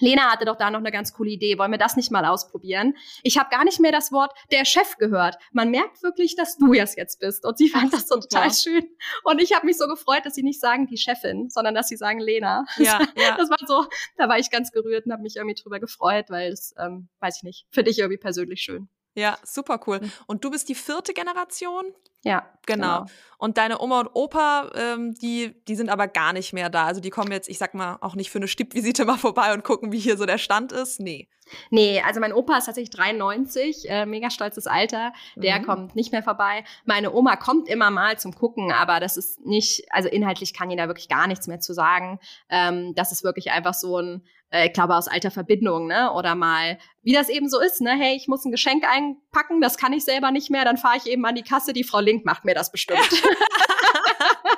[0.00, 1.58] Lena hatte doch da noch eine ganz coole Idee.
[1.58, 2.94] Wollen wir das nicht mal ausprobieren?
[3.22, 5.36] Ich habe gar nicht mehr das Wort der Chef gehört.
[5.52, 7.44] Man merkt wirklich, dass du es jetzt bist.
[7.44, 8.86] Und sie fand das so total schön.
[9.22, 11.96] Und ich habe mich so gefreut, dass sie nicht sagen die Chefin, sondern dass sie
[11.96, 12.64] sagen Lena.
[12.76, 13.36] Ja, ja.
[13.36, 16.50] Das war so, da war ich ganz gerührt und habe mich irgendwie drüber gefreut, weil
[16.50, 18.88] das, ähm, weiß ich nicht, finde ich irgendwie persönlich schön.
[19.14, 20.00] Ja, super cool.
[20.00, 20.12] Hm.
[20.26, 21.84] Und du bist die vierte Generation?
[22.24, 23.00] Ja, genau.
[23.00, 23.10] genau.
[23.38, 26.86] Und deine Oma und Opa, ähm, die, die sind aber gar nicht mehr da.
[26.86, 29.62] Also die kommen jetzt, ich sag mal, auch nicht für eine Stippvisite mal vorbei und
[29.62, 31.00] gucken, wie hier so der Stand ist.
[31.00, 31.28] Nee.
[31.70, 35.12] Nee, also mein Opa ist tatsächlich 93, äh, mega stolzes Alter.
[35.36, 35.66] Der mhm.
[35.66, 36.64] kommt nicht mehr vorbei.
[36.86, 40.78] Meine Oma kommt immer mal zum Gucken, aber das ist nicht, also inhaltlich kann ich
[40.78, 42.18] da wirklich gar nichts mehr zu sagen.
[42.48, 46.12] Ähm, das ist wirklich einfach so ein äh, ich glaube aus alter Verbindung, ne?
[46.12, 47.90] Oder mal, wie das eben so ist, ne?
[47.90, 51.06] Hey, ich muss ein Geschenk einpacken, das kann ich selber nicht mehr, dann fahre ich
[51.06, 53.00] eben an die Kasse, die Frau Link macht mir das bestimmt.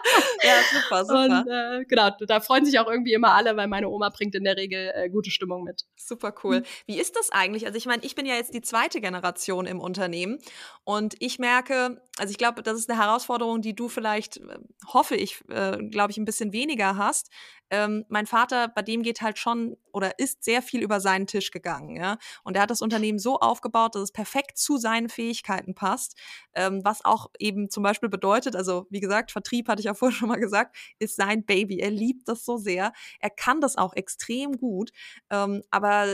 [0.42, 1.25] ja, super, super.
[1.25, 4.45] Und äh, genau, da freuen sich auch irgendwie immer alle, weil meine Oma bringt in
[4.45, 5.83] der Regel äh, gute Stimmung mit.
[5.97, 6.62] Super cool.
[6.87, 7.66] Wie ist das eigentlich?
[7.66, 10.38] Also ich meine, ich bin ja jetzt die zweite Generation im Unternehmen
[10.85, 15.16] und ich merke, also ich glaube, das ist eine Herausforderung, die du vielleicht, äh, hoffe
[15.16, 17.31] ich, äh, glaube ich, ein bisschen weniger hast.
[17.71, 21.50] Ähm, mein Vater, bei dem geht halt schon oder ist sehr viel über seinen Tisch
[21.50, 22.18] gegangen, ja.
[22.44, 26.16] Und er hat das Unternehmen so aufgebaut, dass es perfekt zu seinen Fähigkeiten passt,
[26.52, 30.14] ähm, was auch eben zum Beispiel bedeutet, also wie gesagt, Vertrieb hatte ich ja vorhin
[30.14, 31.78] schon mal gesagt, ist sein Baby.
[31.78, 32.92] Er liebt das so sehr.
[33.20, 34.90] Er kann das auch extrem gut,
[35.30, 36.06] ähm, aber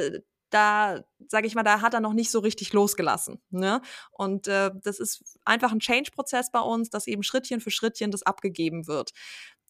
[0.50, 3.40] da, sage ich mal, da hat er noch nicht so richtig losgelassen.
[3.50, 3.80] Ne?
[4.12, 8.22] Und äh, das ist einfach ein Change-Prozess bei uns, dass eben Schrittchen für Schrittchen das
[8.22, 9.12] abgegeben wird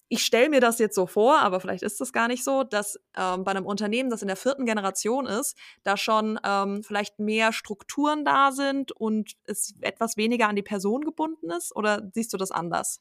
[0.09, 2.99] ich stelle mir das jetzt so vor, aber vielleicht ist das gar nicht so, dass
[3.17, 7.53] ähm, bei einem Unternehmen, das in der vierten Generation ist, da schon ähm, vielleicht mehr
[7.53, 11.75] Strukturen da sind und es etwas weniger an die Person gebunden ist?
[11.75, 13.01] Oder siehst du das anders?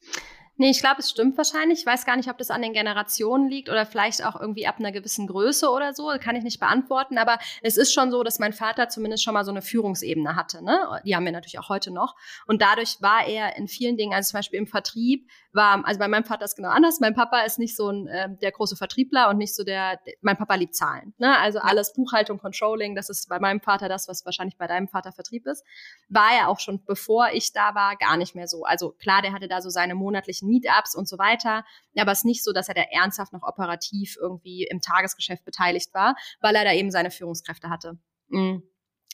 [0.62, 1.80] Nee, ich glaube, es stimmt wahrscheinlich.
[1.80, 4.76] Ich weiß gar nicht, ob das an den Generationen liegt oder vielleicht auch irgendwie ab
[4.78, 6.12] einer gewissen Größe oder so.
[6.20, 7.18] Kann ich nicht beantworten.
[7.18, 10.62] Aber es ist schon so, dass mein Vater zumindest schon mal so eine Führungsebene hatte.
[10.62, 11.02] Ne?
[11.04, 12.14] Die haben wir natürlich auch heute noch.
[12.46, 16.06] Und dadurch war er in vielen Dingen, also zum Beispiel im Vertrieb, war, also bei
[16.06, 17.00] meinem Vater ist genau anders.
[17.00, 20.14] Mein Papa ist nicht so ein, äh, der große Vertriebler und nicht so der, der
[20.20, 21.12] mein Papa liebt Zahlen.
[21.18, 21.36] Ne?
[21.38, 25.10] Also alles Buchhaltung, Controlling, das ist bei meinem Vater das, was wahrscheinlich bei deinem Vater
[25.10, 25.64] Vertrieb ist.
[26.08, 28.64] War er auch schon, bevor ich da war, gar nicht mehr so.
[28.64, 31.64] Also klar, der hatte da so seine monatlichen Meetups und so weiter.
[31.96, 35.92] Aber es ist nicht so, dass er da ernsthaft noch operativ irgendwie im Tagesgeschäft beteiligt
[35.94, 37.98] war, weil er da eben seine Führungskräfte hatte.
[38.28, 38.62] Mhm.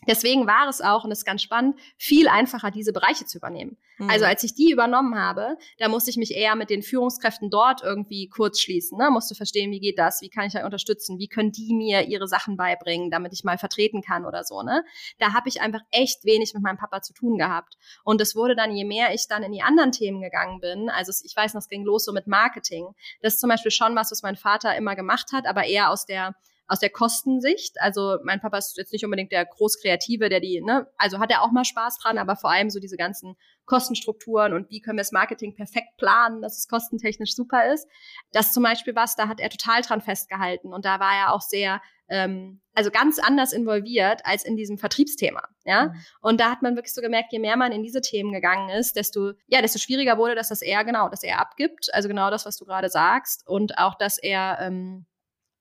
[0.08, 3.76] Deswegen war es auch, und das ist ganz spannend, viel einfacher, diese Bereiche zu übernehmen.
[3.98, 4.08] Mhm.
[4.08, 7.82] Also als ich die übernommen habe, da musste ich mich eher mit den Führungskräften dort
[7.82, 8.96] irgendwie kurz schließen.
[8.96, 9.10] Ne?
[9.10, 12.26] Musste verstehen, wie geht das, wie kann ich da unterstützen, wie können die mir ihre
[12.26, 14.62] Sachen beibringen, damit ich mal vertreten kann oder so.
[14.62, 14.82] Ne?
[15.18, 17.76] Da habe ich einfach echt wenig mit meinem Papa zu tun gehabt.
[18.02, 21.12] Und es wurde dann, je mehr ich dann in die anderen Themen gegangen bin, also
[21.22, 22.86] ich weiß noch, es ging los so mit Marketing.
[23.20, 26.06] Das ist zum Beispiel schon was, was mein Vater immer gemacht hat, aber eher aus
[26.06, 26.34] der
[26.68, 27.80] aus der Kostensicht.
[27.80, 31.42] Also mein Papa ist jetzt nicht unbedingt der Großkreative, der die, ne, also hat er
[31.42, 35.02] auch mal Spaß dran, aber vor allem so diese ganzen Kostenstrukturen und wie können wir
[35.02, 37.88] das Marketing perfekt planen, dass es kostentechnisch super ist.
[38.32, 41.42] Das zum Beispiel was, da hat er total dran festgehalten und da war er auch
[41.42, 45.86] sehr ähm, also ganz anders involviert als in diesem Vertriebsthema, ja.
[45.86, 45.94] Mhm.
[46.20, 48.96] Und da hat man wirklich so gemerkt, je mehr man in diese Themen gegangen ist,
[48.96, 52.46] desto ja, desto schwieriger wurde, dass das er genau, dass er abgibt, also genau das,
[52.46, 55.06] was du gerade sagst und auch, dass er ähm,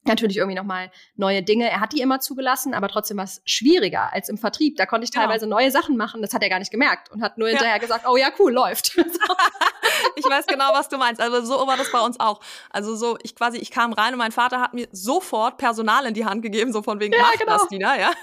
[0.07, 1.69] natürlich irgendwie nochmal neue Dinge.
[1.69, 4.77] Er hat die immer zugelassen, aber trotzdem war es schwieriger als im Vertrieb.
[4.77, 5.25] Da konnte ich genau.
[5.25, 5.57] teilweise genau.
[5.57, 7.77] neue Sachen machen, das hat er gar nicht gemerkt und hat nur hinterher ja.
[7.79, 8.97] gesagt, oh ja, cool, läuft.
[10.15, 11.21] ich weiß genau, was du meinst.
[11.21, 12.41] Also so war das bei uns auch.
[12.69, 16.13] Also so, ich quasi, ich kam rein und mein Vater hat mir sofort Personal in
[16.13, 17.53] die Hand gegeben, so von wegen, ja, mach genau.
[17.53, 18.11] das, Dina, ja.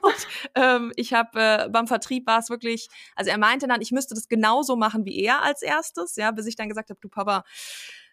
[0.00, 3.92] Und ähm, ich habe äh, beim Vertrieb war es wirklich, also er meinte dann, ich
[3.92, 7.08] müsste das genauso machen wie er als erstes, ja, bis ich dann gesagt habe, du
[7.08, 7.44] Papa,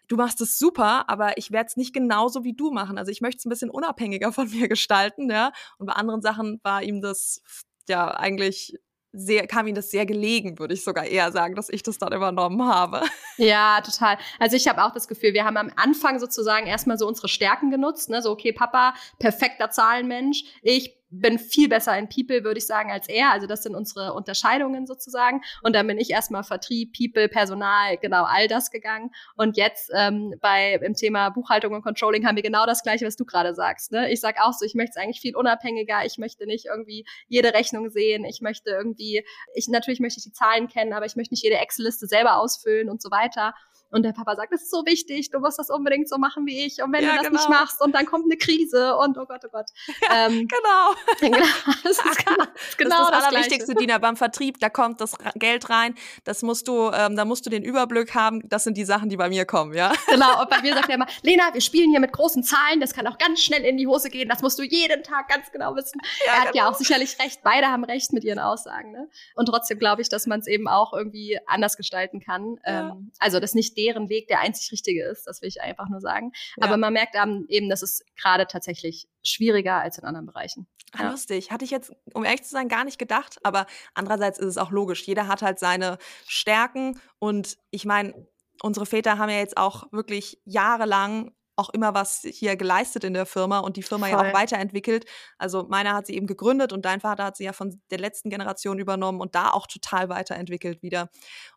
[0.08, 2.98] du machst es super, aber ich werde es nicht genauso wie du machen.
[2.98, 5.52] Also ich möchte es ein bisschen unabhängiger von mir gestalten, ja.
[5.78, 7.42] Und bei anderen Sachen war ihm das
[7.88, 8.78] ja eigentlich
[9.16, 12.12] sehr, kam ihm das sehr gelegen, würde ich sogar eher sagen, dass ich das dann
[12.12, 13.02] übernommen habe.
[13.36, 14.16] Ja, total.
[14.38, 17.68] Also ich habe auch das Gefühl, wir haben am Anfang sozusagen erstmal so unsere Stärken
[17.72, 18.22] genutzt, ne?
[18.22, 23.08] So, okay, Papa, perfekter Zahlenmensch, ich bin viel besser in People, würde ich sagen, als
[23.08, 23.30] er.
[23.30, 25.42] Also das sind unsere Unterscheidungen sozusagen.
[25.62, 29.10] Und dann bin ich erstmal Vertrieb, People, Personal, genau all das gegangen.
[29.36, 33.16] Und jetzt ähm, bei im Thema Buchhaltung und Controlling haben wir genau das gleiche, was
[33.16, 33.92] du gerade sagst.
[33.92, 34.10] Ne?
[34.12, 36.04] Ich sag auch so, ich möchte es eigentlich viel unabhängiger.
[36.04, 38.24] Ich möchte nicht irgendwie jede Rechnung sehen.
[38.24, 39.24] Ich möchte irgendwie,
[39.54, 42.90] ich natürlich möchte ich die Zahlen kennen, aber ich möchte nicht jede Excel-Liste selber ausfüllen
[42.90, 43.54] und so weiter.
[43.94, 46.66] Und der Papa sagt, das ist so wichtig, du musst das unbedingt so machen wie
[46.66, 46.82] ich.
[46.82, 47.38] Und wenn ja, du das genau.
[47.38, 49.66] nicht machst und dann kommt eine Krise und oh Gott, oh Gott.
[50.08, 50.94] Ja, ähm, genau.
[51.20, 51.46] genau.
[51.82, 55.16] Das ist genau das, genau ist das, das Allerwichtigste, Dina, beim Vertrieb, da kommt das
[55.36, 58.84] Geld rein, das musst du, ähm, da musst du den Überblick haben, das sind die
[58.84, 59.92] Sachen, die bei mir kommen, ja.
[60.08, 62.92] Genau, und bei mir sagt er immer, Lena, wir spielen hier mit großen Zahlen, das
[62.92, 65.74] kann auch ganz schnell in die Hose gehen, das musst du jeden Tag ganz genau
[65.76, 66.00] wissen.
[66.26, 66.64] Ja, er hat genau.
[66.64, 68.92] ja auch sicherlich recht, beide haben recht mit ihren Aussagen.
[68.92, 69.08] Ne?
[69.34, 72.58] Und trotzdem glaube ich, dass man es eben auch irgendwie anders gestalten kann.
[72.66, 72.90] Ja.
[72.90, 76.00] Ähm, also das nicht deren Weg der einzig richtige ist, das will ich einfach nur
[76.00, 76.32] sagen.
[76.56, 76.66] Ja.
[76.66, 77.16] Aber man merkt
[77.48, 80.66] eben, dass es gerade tatsächlich schwieriger als in anderen Bereichen.
[80.98, 81.10] Ja.
[81.10, 81.50] Lustig.
[81.50, 83.38] Hatte ich jetzt, um ehrlich zu sein, gar nicht gedacht.
[83.42, 85.02] Aber andererseits ist es auch logisch.
[85.06, 87.00] Jeder hat halt seine Stärken.
[87.18, 88.26] Und ich meine,
[88.62, 93.26] unsere Väter haben ja jetzt auch wirklich jahrelang auch immer was hier geleistet in der
[93.26, 94.18] Firma und die Firma Voll.
[94.18, 95.04] ja auch weiterentwickelt.
[95.38, 98.30] Also meiner hat sie eben gegründet und dein Vater hat sie ja von der letzten
[98.30, 101.10] Generation übernommen und da auch total weiterentwickelt wieder.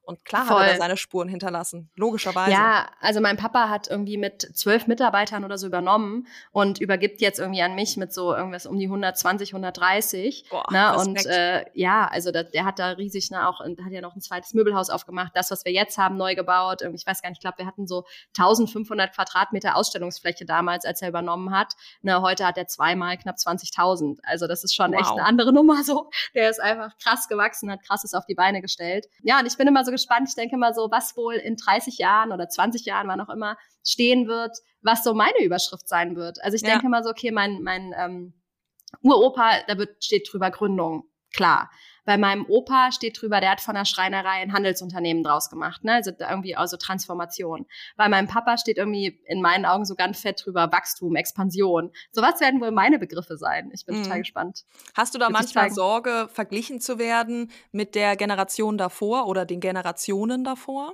[0.07, 0.61] Und klar Voll.
[0.61, 2.51] hat er seine Spuren hinterlassen, logischerweise.
[2.51, 7.39] Ja, also mein Papa hat irgendwie mit zwölf Mitarbeitern oder so übernommen und übergibt jetzt
[7.39, 10.45] irgendwie an mich mit so irgendwas um die 120, 130.
[10.49, 10.97] Boah, ne?
[10.97, 14.21] Und äh, ja, also da, der hat da riesig, ne, auch hat ja noch ein
[14.21, 15.33] zweites Möbelhaus aufgemacht.
[15.35, 16.83] Das, was wir jetzt haben, neu gebaut.
[16.93, 18.05] Ich weiß gar nicht, ich glaube, wir hatten so
[18.37, 21.73] 1500 Quadratmeter Ausstellungsfläche damals, als er übernommen hat.
[22.01, 24.19] Ne, heute hat er zweimal knapp 20.000.
[24.23, 25.01] Also das ist schon wow.
[25.01, 26.09] echt eine andere Nummer so.
[26.33, 29.07] Der ist einfach krass gewachsen, hat krasses auf die Beine gestellt.
[29.21, 30.29] Ja, und ich bin immer so gespannt.
[30.29, 33.57] Ich denke mal so, was wohl in 30 Jahren oder 20 Jahren, wann auch immer,
[33.85, 36.43] stehen wird, was so meine Überschrift sein wird.
[36.43, 36.69] Also ich ja.
[36.69, 38.33] denke mal so, okay, mein, mein ähm,
[39.01, 41.69] Uropa, da wird, steht drüber Gründung, klar.
[42.07, 45.95] Bei meinem Opa steht drüber, der hat von der Schreinerei ein Handelsunternehmen draus gemacht, ne?
[45.95, 47.65] Also irgendwie also Transformation.
[47.97, 51.91] Bei meinem Papa steht irgendwie in meinen Augen so ganz fett drüber Wachstum, Expansion.
[52.13, 53.71] So was werden wohl meine Begriffe sein.
[53.73, 54.03] Ich bin mhm.
[54.03, 54.63] total gespannt.
[54.95, 60.45] Hast du da manchmal Sorge, verglichen zu werden mit der Generation davor oder den Generationen
[60.45, 60.93] davor?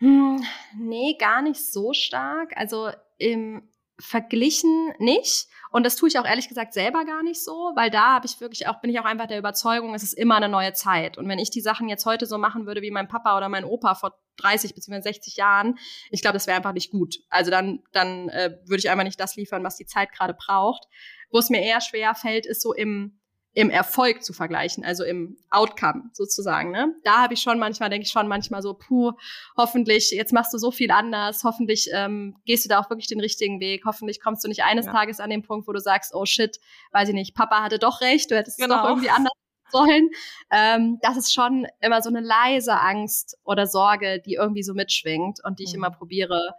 [0.00, 0.44] Hm,
[0.78, 2.52] nee, gar nicht so stark.
[2.54, 3.66] Also im
[4.00, 5.48] verglichen nicht.
[5.70, 8.40] Und das tue ich auch ehrlich gesagt selber gar nicht so, weil da habe ich
[8.40, 11.18] wirklich auch, bin ich auch einfach der Überzeugung, es ist immer eine neue Zeit.
[11.18, 13.64] Und wenn ich die Sachen jetzt heute so machen würde wie mein Papa oder mein
[13.64, 15.02] Opa vor 30 bzw.
[15.02, 15.78] 60 Jahren,
[16.10, 17.16] ich glaube, das wäre einfach nicht gut.
[17.28, 20.86] Also dann, dann äh, würde ich einfach nicht das liefern, was die Zeit gerade braucht.
[21.30, 23.17] Wo es mir eher schwer fällt, ist so im
[23.54, 26.70] im Erfolg zu vergleichen, also im Outcome sozusagen.
[26.70, 26.94] Ne?
[27.02, 29.12] Da habe ich schon manchmal, denke ich schon manchmal so, puh,
[29.56, 33.20] hoffentlich, jetzt machst du so viel anders, hoffentlich ähm, gehst du da auch wirklich den
[33.20, 34.92] richtigen Weg, hoffentlich kommst du nicht eines ja.
[34.92, 36.60] Tages an den Punkt, wo du sagst, oh shit,
[36.92, 38.74] weiß ich nicht, Papa hatte doch recht, du hättest genau.
[38.74, 38.94] es doch genau.
[38.94, 39.32] irgendwie anders
[39.70, 40.10] sollen.
[40.50, 45.40] Ähm, das ist schon immer so eine leise Angst oder Sorge, die irgendwie so mitschwingt
[45.44, 45.78] und die ich mhm.
[45.78, 46.54] immer probiere,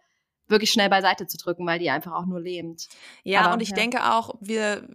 [0.47, 2.87] wirklich schnell beiseite zu drücken, weil die einfach auch nur lähmt.
[3.23, 3.75] Ja, Aber, und ich ja.
[3.75, 4.87] denke auch, wir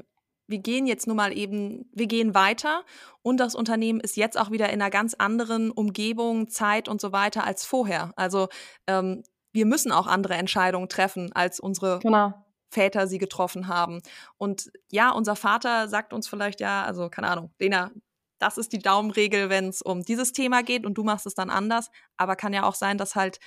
[0.55, 2.85] wir gehen jetzt nun mal eben, wir gehen weiter
[3.23, 7.11] und das Unternehmen ist jetzt auch wieder in einer ganz anderen Umgebung, Zeit und so
[7.11, 8.13] weiter als vorher.
[8.15, 8.47] Also
[8.87, 12.35] ähm, wir müssen auch andere Entscheidungen treffen, als unsere genau.
[12.71, 14.01] Väter sie getroffen haben.
[14.39, 17.91] Und ja, unser Vater sagt uns vielleicht ja, also keine Ahnung, Lena,
[18.39, 21.51] das ist die Daumenregel, wenn es um dieses Thema geht und du machst es dann
[21.51, 21.91] anders.
[22.17, 23.41] Aber kann ja auch sein, dass halt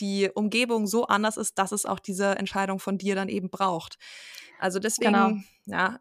[0.00, 3.98] die Umgebung so anders ist, dass es auch diese Entscheidung von dir dann eben braucht.
[4.58, 5.32] Also deswegen, genau.
[5.66, 5.98] ja,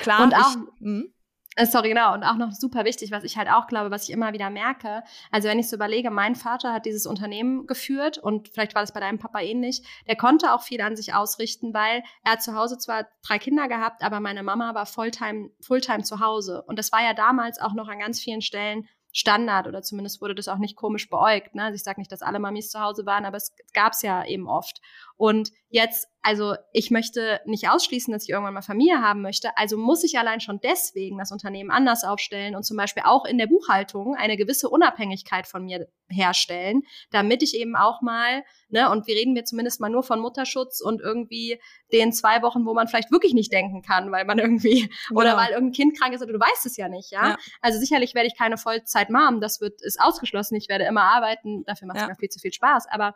[0.00, 0.22] Klar.
[0.22, 1.14] Und auch, ich, hm?
[1.56, 2.14] äh, Sorry, genau.
[2.14, 5.02] Und auch noch super wichtig, was ich halt auch glaube, was ich immer wieder merke.
[5.30, 8.92] Also wenn ich so überlege, mein Vater hat dieses Unternehmen geführt und vielleicht war das
[8.92, 9.82] bei deinem Papa ähnlich.
[10.06, 14.02] Der konnte auch viel an sich ausrichten, weil er zu Hause zwar drei Kinder gehabt,
[14.02, 16.62] aber meine Mama war Fulltime, Fulltime zu Hause.
[16.66, 20.34] Und das war ja damals auch noch an ganz vielen Stellen Standard oder zumindest wurde
[20.34, 21.54] das auch nicht komisch beäugt.
[21.54, 21.62] Ne?
[21.62, 24.24] Also ich sage nicht, dass alle Mamis zu Hause waren, aber es gab es ja
[24.24, 24.80] eben oft.
[25.16, 29.56] Und jetzt, also ich möchte nicht ausschließen, dass ich irgendwann mal Familie haben möchte.
[29.56, 33.38] Also muss ich allein schon deswegen das Unternehmen anders aufstellen und zum Beispiel auch in
[33.38, 39.06] der Buchhaltung eine gewisse Unabhängigkeit von mir herstellen, damit ich eben auch mal, ne, und
[39.06, 41.60] wir reden mir zumindest mal nur von Mutterschutz und irgendwie
[41.92, 45.20] den zwei Wochen, wo man vielleicht wirklich nicht denken kann, weil man irgendwie, genau.
[45.20, 47.30] oder weil irgendein Kind krank ist oder du weißt es ja nicht, ja.
[47.30, 47.36] ja.
[47.60, 50.56] Also sicherlich werde ich keine Vollzeit-Mom, das wird, ist ausgeschlossen.
[50.56, 52.08] Ich werde immer arbeiten, dafür macht es ja.
[52.08, 53.14] mir viel zu viel Spaß, aber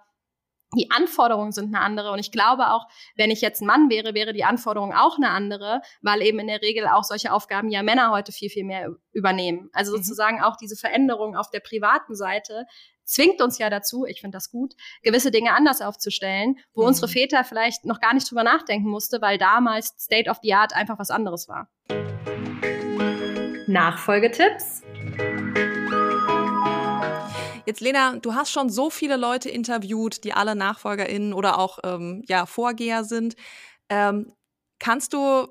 [0.74, 2.12] die Anforderungen sind eine andere.
[2.12, 5.30] Und ich glaube auch, wenn ich jetzt ein Mann wäre, wäre die Anforderung auch eine
[5.30, 8.94] andere, weil eben in der Regel auch solche Aufgaben ja Männer heute viel, viel mehr
[9.12, 9.70] übernehmen.
[9.72, 10.02] Also mhm.
[10.02, 12.66] sozusagen auch diese Veränderung auf der privaten Seite
[13.04, 16.88] zwingt uns ja dazu, ich finde das gut, gewisse Dinge anders aufzustellen, wo mhm.
[16.88, 20.74] unsere Väter vielleicht noch gar nicht drüber nachdenken musste, weil damals State of the Art
[20.74, 21.70] einfach was anderes war.
[23.66, 24.82] Nachfolgetipps.
[27.68, 32.22] Jetzt, Lena, du hast schon so viele Leute interviewt, die alle NachfolgerInnen oder auch ähm,
[32.26, 33.36] ja, Vorgeher sind.
[33.90, 34.32] Ähm,
[34.78, 35.48] kannst du,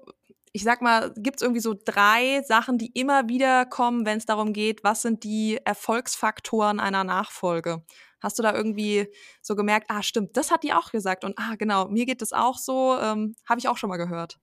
[0.51, 4.25] ich sag mal, gibt es irgendwie so drei Sachen, die immer wieder kommen, wenn es
[4.25, 7.83] darum geht, was sind die Erfolgsfaktoren einer Nachfolge?
[8.19, 11.53] Hast du da irgendwie so gemerkt, ah, stimmt, das hat die auch gesagt und ah,
[11.55, 14.39] genau, mir geht das auch so, ähm, habe ich auch schon mal gehört.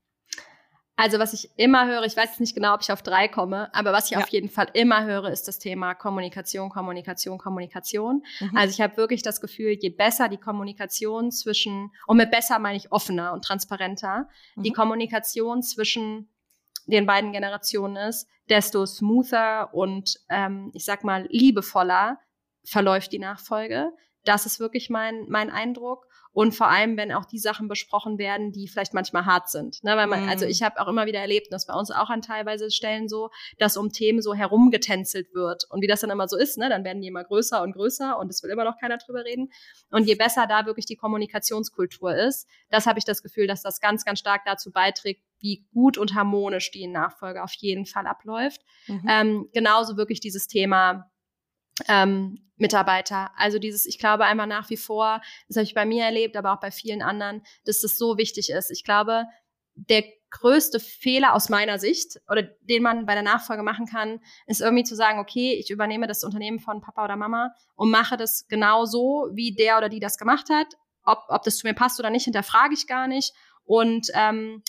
[0.96, 3.74] Also was ich immer höre, ich weiß jetzt nicht genau, ob ich auf drei komme,
[3.74, 4.18] aber was ich ja.
[4.18, 8.22] auf jeden Fall immer höre, ist das Thema Kommunikation, Kommunikation, Kommunikation.
[8.38, 8.56] Mhm.
[8.56, 12.76] Also ich habe wirklich das Gefühl, je besser die Kommunikation zwischen, und mit besser meine
[12.76, 14.62] ich offener und transparenter, mhm.
[14.62, 16.28] die Kommunikation zwischen
[16.86, 22.18] den beiden Generationen ist, desto smoother und ähm, ich sag mal liebevoller
[22.64, 23.90] verläuft die Nachfolge.
[24.24, 26.06] Das ist wirklich mein, mein Eindruck.
[26.34, 29.82] Und vor allem, wenn auch die Sachen besprochen werden, die vielleicht manchmal hart sind.
[29.84, 29.96] Ne?
[29.96, 30.30] Weil man, also mhm.
[30.30, 33.30] also ich habe auch immer wieder erlebt, das bei uns auch an teilweise Stellen so,
[33.58, 35.64] dass um Themen so herumgetänzelt wird.
[35.70, 36.68] Und wie das dann immer so ist, ne?
[36.68, 39.52] dann werden die immer größer und größer und es will immer noch keiner drüber reden.
[39.90, 43.80] Und je besser da wirklich die Kommunikationskultur ist, das habe ich das Gefühl, dass das
[43.80, 48.62] ganz, ganz stark dazu beiträgt, wie gut und harmonisch die Nachfolge auf jeden Fall abläuft.
[48.88, 49.06] Mhm.
[49.08, 51.12] Ähm, genauso wirklich dieses Thema
[51.88, 53.30] ähm, Mitarbeiter.
[53.36, 56.52] Also dieses, ich glaube einmal nach wie vor, das habe ich bei mir erlebt, aber
[56.52, 58.70] auch bei vielen anderen, dass das so wichtig ist.
[58.70, 59.24] Ich glaube,
[59.74, 64.60] der größte Fehler aus meiner Sicht oder den man bei der Nachfolge machen kann, ist
[64.60, 68.46] irgendwie zu sagen, okay, ich übernehme das Unternehmen von Papa oder Mama und mache das
[68.48, 70.66] genau so, wie der oder die das gemacht hat.
[71.04, 73.32] Ob, ob das zu mir passt oder nicht, hinterfrage ich gar nicht.
[73.64, 74.62] Und ähm,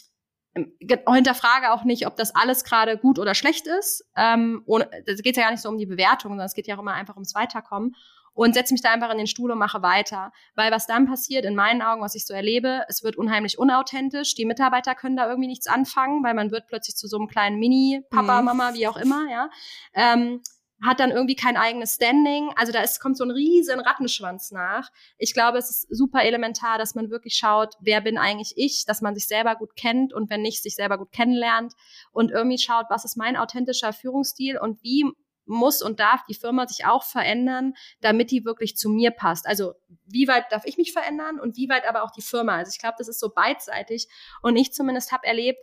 [0.55, 4.05] hinterfrage auch nicht, ob das alles gerade gut oder schlecht ist.
[4.15, 6.75] Ähm, ohne, das geht ja gar nicht so um die Bewertung, sondern es geht ja
[6.75, 7.95] auch immer einfach ums Weiterkommen.
[8.33, 10.33] Und setze mich da einfach in den Stuhl und mache weiter.
[10.55, 14.35] Weil was dann passiert, in meinen Augen, was ich so erlebe, es wird unheimlich unauthentisch.
[14.35, 17.59] Die Mitarbeiter können da irgendwie nichts anfangen, weil man wird plötzlich zu so einem kleinen
[17.59, 18.45] Mini-Papa, mhm.
[18.45, 19.49] Mama, wie auch immer, ja.
[19.93, 20.41] Ähm,
[20.83, 22.51] hat dann irgendwie kein eigenes Standing.
[22.55, 24.89] Also da ist, kommt so ein riesen Rattenschwanz nach.
[25.17, 29.01] Ich glaube, es ist super elementar, dass man wirklich schaut, wer bin eigentlich ich, dass
[29.01, 31.73] man sich selber gut kennt und wenn nicht, sich selber gut kennenlernt
[32.11, 35.05] und irgendwie schaut, was ist mein authentischer Führungsstil und wie
[35.45, 39.47] muss und darf die Firma sich auch verändern, damit die wirklich zu mir passt.
[39.47, 39.73] Also
[40.05, 42.55] wie weit darf ich mich verändern und wie weit aber auch die Firma.
[42.55, 44.07] Also ich glaube, das ist so beidseitig.
[44.41, 45.59] Und ich zumindest habe erlebt,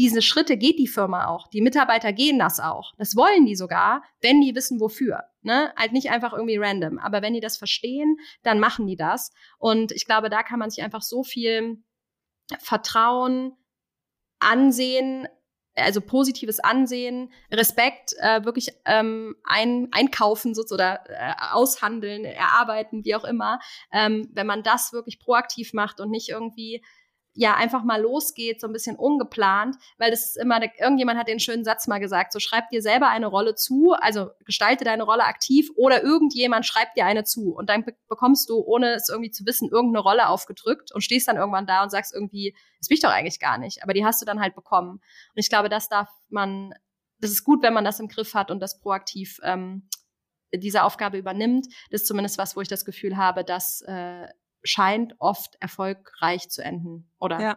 [0.00, 1.46] diese Schritte geht die Firma auch.
[1.48, 2.94] Die Mitarbeiter gehen das auch.
[2.96, 5.24] Das wollen die sogar, wenn die wissen, wofür.
[5.42, 5.74] Ne?
[5.76, 6.98] Halt nicht einfach irgendwie random.
[6.98, 9.30] Aber wenn die das verstehen, dann machen die das.
[9.58, 11.84] Und ich glaube, da kann man sich einfach so viel
[12.60, 13.52] Vertrauen,
[14.38, 15.28] Ansehen,
[15.74, 23.24] also positives Ansehen, Respekt, äh, wirklich ähm, ein, einkaufen oder äh, aushandeln, erarbeiten, wie auch
[23.24, 23.60] immer.
[23.92, 26.82] Ähm, wenn man das wirklich proaktiv macht und nicht irgendwie
[27.40, 31.40] ja einfach mal losgeht, so ein bisschen ungeplant, weil das ist immer, irgendjemand hat den
[31.40, 35.24] schönen Satz mal gesagt, so schreib dir selber eine Rolle zu, also gestalte deine Rolle
[35.24, 39.30] aktiv oder irgendjemand schreibt dir eine zu und dann be bekommst du, ohne es irgendwie
[39.30, 42.96] zu wissen, irgendeine Rolle aufgedrückt und stehst dann irgendwann da und sagst irgendwie, das bin
[42.96, 44.90] ich doch eigentlich gar nicht, aber die hast du dann halt bekommen.
[44.90, 46.74] Und ich glaube, das darf man,
[47.20, 49.88] das ist gut, wenn man das im Griff hat und das proaktiv ähm,
[50.52, 51.68] diese Aufgabe übernimmt.
[51.90, 54.26] Das ist zumindest was, wo ich das Gefühl habe, dass äh,
[54.62, 57.56] scheint oft erfolgreich zu enden oder ja.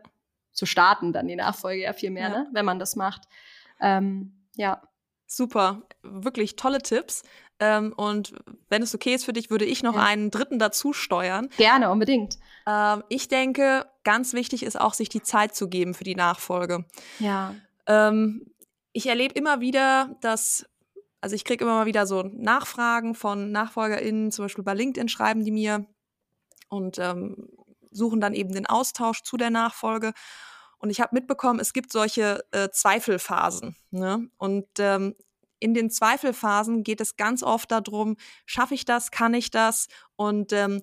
[0.51, 2.43] zu starten, dann die Nachfolge ja viel mehr, ja.
[2.43, 2.49] ne?
[2.53, 3.23] wenn man das macht.
[3.81, 4.81] Ähm, ja.
[5.25, 7.23] Super, wirklich tolle Tipps.
[7.59, 8.33] Ähm, und
[8.69, 10.03] wenn es okay ist für dich, würde ich noch ja.
[10.03, 11.49] einen dritten dazu steuern.
[11.57, 12.37] Gerne, unbedingt.
[12.67, 16.85] Ähm, ich denke, ganz wichtig ist auch, sich die Zeit zu geben für die Nachfolge.
[17.19, 17.55] Ja.
[17.87, 18.45] Ähm,
[18.91, 20.65] ich erlebe immer wieder, dass
[21.23, 25.45] also ich kriege immer mal wieder so Nachfragen von NachfolgerInnen, zum Beispiel bei LinkedIn schreiben
[25.45, 25.85] die mir,
[26.69, 27.49] und ähm,
[27.91, 30.13] suchen dann eben den Austausch zu der Nachfolge.
[30.77, 33.75] Und ich habe mitbekommen, es gibt solche äh, Zweifelphasen.
[33.91, 34.27] Ne?
[34.37, 35.15] Und ähm,
[35.63, 40.51] in den Zweifelphasen geht es ganz oft darum, schaffe ich das, kann ich das und
[40.51, 40.81] ähm,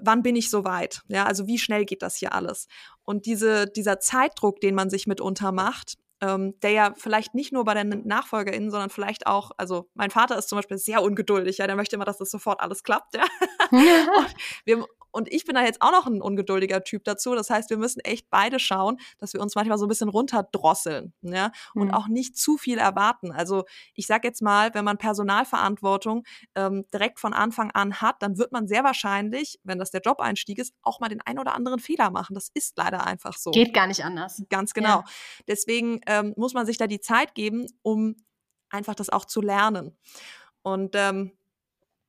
[0.00, 1.02] wann bin ich soweit?
[1.08, 2.68] Ja, also wie schnell geht das hier alles?
[3.02, 7.64] Und diese, dieser Zeitdruck, den man sich mitunter macht, ähm, der ja vielleicht nicht nur
[7.64, 11.66] bei den NachfolgerInnen, sondern vielleicht auch, also mein Vater ist zum Beispiel sehr ungeduldig, ja,
[11.66, 13.24] der möchte immer, dass das sofort alles klappt, ja.
[14.64, 17.34] wir, und ich bin da jetzt auch noch ein ungeduldiger Typ dazu.
[17.34, 21.12] Das heißt, wir müssen echt beide schauen, dass wir uns manchmal so ein bisschen runterdrosseln
[21.22, 21.52] ja?
[21.74, 21.94] und mhm.
[21.94, 23.32] auch nicht zu viel erwarten.
[23.32, 28.38] Also ich sage jetzt mal, wenn man Personalverantwortung ähm, direkt von Anfang an hat, dann
[28.38, 31.80] wird man sehr wahrscheinlich, wenn das der Job-Einstieg ist, auch mal den ein oder anderen
[31.80, 32.34] Fehler machen.
[32.34, 33.50] Das ist leider einfach so.
[33.50, 34.42] Geht gar nicht anders.
[34.48, 34.88] Ganz genau.
[34.88, 35.04] Ja.
[35.48, 38.16] Deswegen ähm, muss man sich da die Zeit geben, um
[38.70, 39.96] einfach das auch zu lernen.
[40.62, 41.32] Und ähm,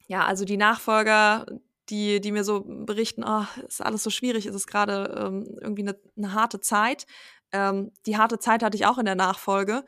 [0.07, 1.45] ja, also die Nachfolger,
[1.91, 5.83] die, die mir so berichten, oh, ist alles so schwierig, ist es gerade ähm, irgendwie
[5.83, 7.05] eine, eine, harte Zeit.
[7.51, 9.83] Ähm, die harte Zeit hatte ich auch in der Nachfolge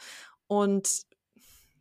[0.48, 0.88] und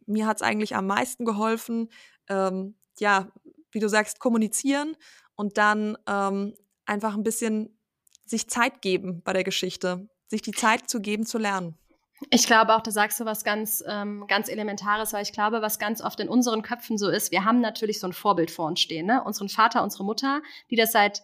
[0.06, 1.88] mir hat es eigentlich am meisten geholfen,
[2.28, 3.32] ähm, ja,
[3.72, 4.96] wie du sagst, kommunizieren
[5.35, 6.54] und dann ähm,
[6.87, 7.78] einfach ein bisschen
[8.24, 11.76] sich Zeit geben bei der Geschichte, sich die Zeit zu geben, zu lernen.
[12.30, 15.78] Ich glaube auch, da sagst du was ganz, ähm, ganz Elementares, weil ich glaube, was
[15.78, 18.80] ganz oft in unseren Köpfen so ist, wir haben natürlich so ein Vorbild vor uns
[18.80, 19.22] stehen, ne?
[19.24, 21.22] Unseren Vater, unsere Mutter, die das seit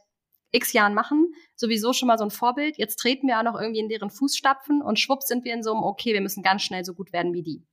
[0.50, 2.78] x Jahren machen, sowieso schon mal so ein Vorbild.
[2.78, 5.72] Jetzt treten wir auch noch irgendwie in deren Fußstapfen und schwupp sind wir in so
[5.72, 7.66] einem, okay, wir müssen ganz schnell so gut werden wie die.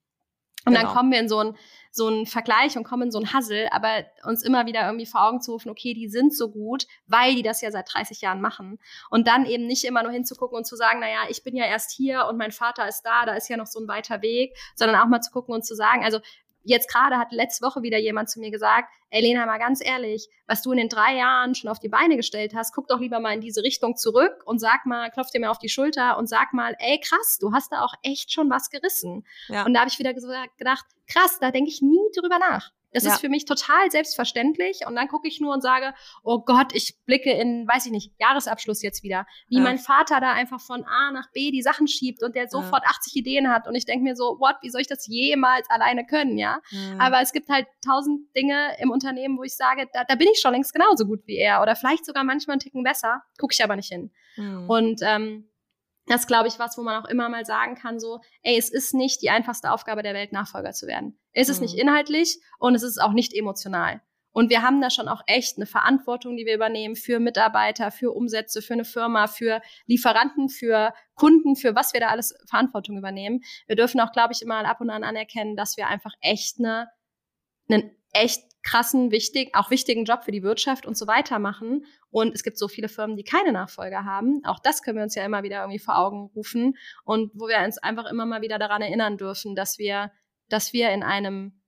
[0.65, 0.81] Und genau.
[0.81, 1.57] dann kommen wir in so einen
[1.95, 5.25] so einen Vergleich und kommen in so einen Hassel, aber uns immer wieder irgendwie vor
[5.25, 8.41] Augen zu rufen, okay, die sind so gut, weil die das ja seit 30 Jahren
[8.41, 8.79] machen.
[9.09, 11.91] Und dann eben nicht immer nur hinzugucken und zu sagen, naja, ich bin ja erst
[11.91, 14.99] hier und mein Vater ist da, da ist ja noch so ein weiter Weg, sondern
[14.99, 16.19] auch mal zu gucken und zu sagen, also
[16.65, 20.27] jetzt gerade hat letzte Woche wieder jemand zu mir gesagt, ey Lena, mal ganz ehrlich,
[20.47, 23.19] was du in den drei Jahren schon auf die Beine gestellt hast, guck doch lieber
[23.19, 26.27] mal in diese Richtung zurück und sag mal, klopf dir mal auf die Schulter und
[26.27, 29.25] sag mal, ey krass, du hast da auch echt schon was gerissen.
[29.47, 29.65] Ja.
[29.65, 32.71] Und da habe ich wieder gedacht, krass, da denke ich nie drüber nach.
[32.95, 33.11] Das ja.
[33.11, 34.87] ist für mich total selbstverständlich.
[34.87, 35.93] Und dann gucke ich nur und sage,
[36.23, 39.27] oh Gott, ich blicke in, weiß ich nicht, Jahresabschluss jetzt wieder.
[39.49, 39.61] Wie ja.
[39.61, 42.91] mein Vater da einfach von A nach B die Sachen schiebt und der sofort ja.
[42.91, 43.67] 80 Ideen hat.
[43.67, 46.61] Und ich denke mir so, what, wie soll ich das jemals alleine können, ja?
[46.97, 50.39] Aber es gibt halt tausend Dinge im Unternehmen, wo ich sage, da, da bin ich
[50.39, 51.61] schon längst genauso gut wie er.
[51.61, 53.23] Oder vielleicht sogar manchmal einen Ticken besser.
[53.37, 54.11] Gucke ich aber nicht hin.
[54.37, 54.69] Mhm.
[54.69, 55.49] Und ähm,
[56.07, 58.69] das ist, glaube ich, was, wo man auch immer mal sagen kann, so, ey, es
[58.69, 61.19] ist nicht die einfachste Aufgabe der Welt, Nachfolger zu werden.
[61.33, 61.65] Es ist mhm.
[61.65, 64.01] nicht inhaltlich und es ist auch nicht emotional.
[64.31, 68.11] Und wir haben da schon auch echt eine Verantwortung, die wir übernehmen für Mitarbeiter, für
[68.11, 73.43] Umsätze, für eine Firma, für Lieferanten, für Kunden, für was wir da alles Verantwortung übernehmen.
[73.65, 76.89] Wir dürfen auch, glaube ich, immer ab und an anerkennen, dass wir einfach echt eine,
[77.69, 81.85] einen echt krassen, wichtig, auch wichtigen Job für die Wirtschaft und so weiter machen.
[82.15, 84.41] Und es gibt so viele Firmen, die keine Nachfolger haben.
[84.45, 87.59] Auch das können wir uns ja immer wieder irgendwie vor Augen rufen und wo wir
[87.59, 90.13] uns einfach immer mal wieder daran erinnern dürfen, dass wir,
[90.47, 91.61] dass wir in einem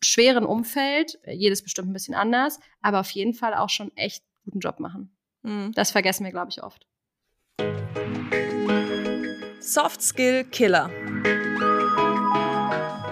[0.00, 4.60] schweren Umfeld, jedes bestimmt ein bisschen anders, aber auf jeden Fall auch schon echt guten
[4.60, 5.16] Job machen.
[5.42, 5.72] Mhm.
[5.74, 6.86] Das vergessen wir, glaube ich, oft.
[9.58, 10.90] Soft Skill Killer.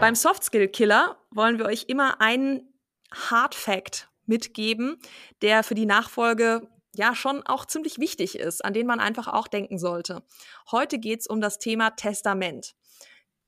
[0.01, 2.73] Beim Soft Skill Killer wollen wir euch immer einen
[3.13, 4.97] Hard Fact mitgeben,
[5.43, 9.49] der für die Nachfolge ja schon auch ziemlich wichtig ist, an den man einfach auch
[9.49, 10.23] denken sollte.
[10.71, 12.75] Heute geht es um das Thema Testament.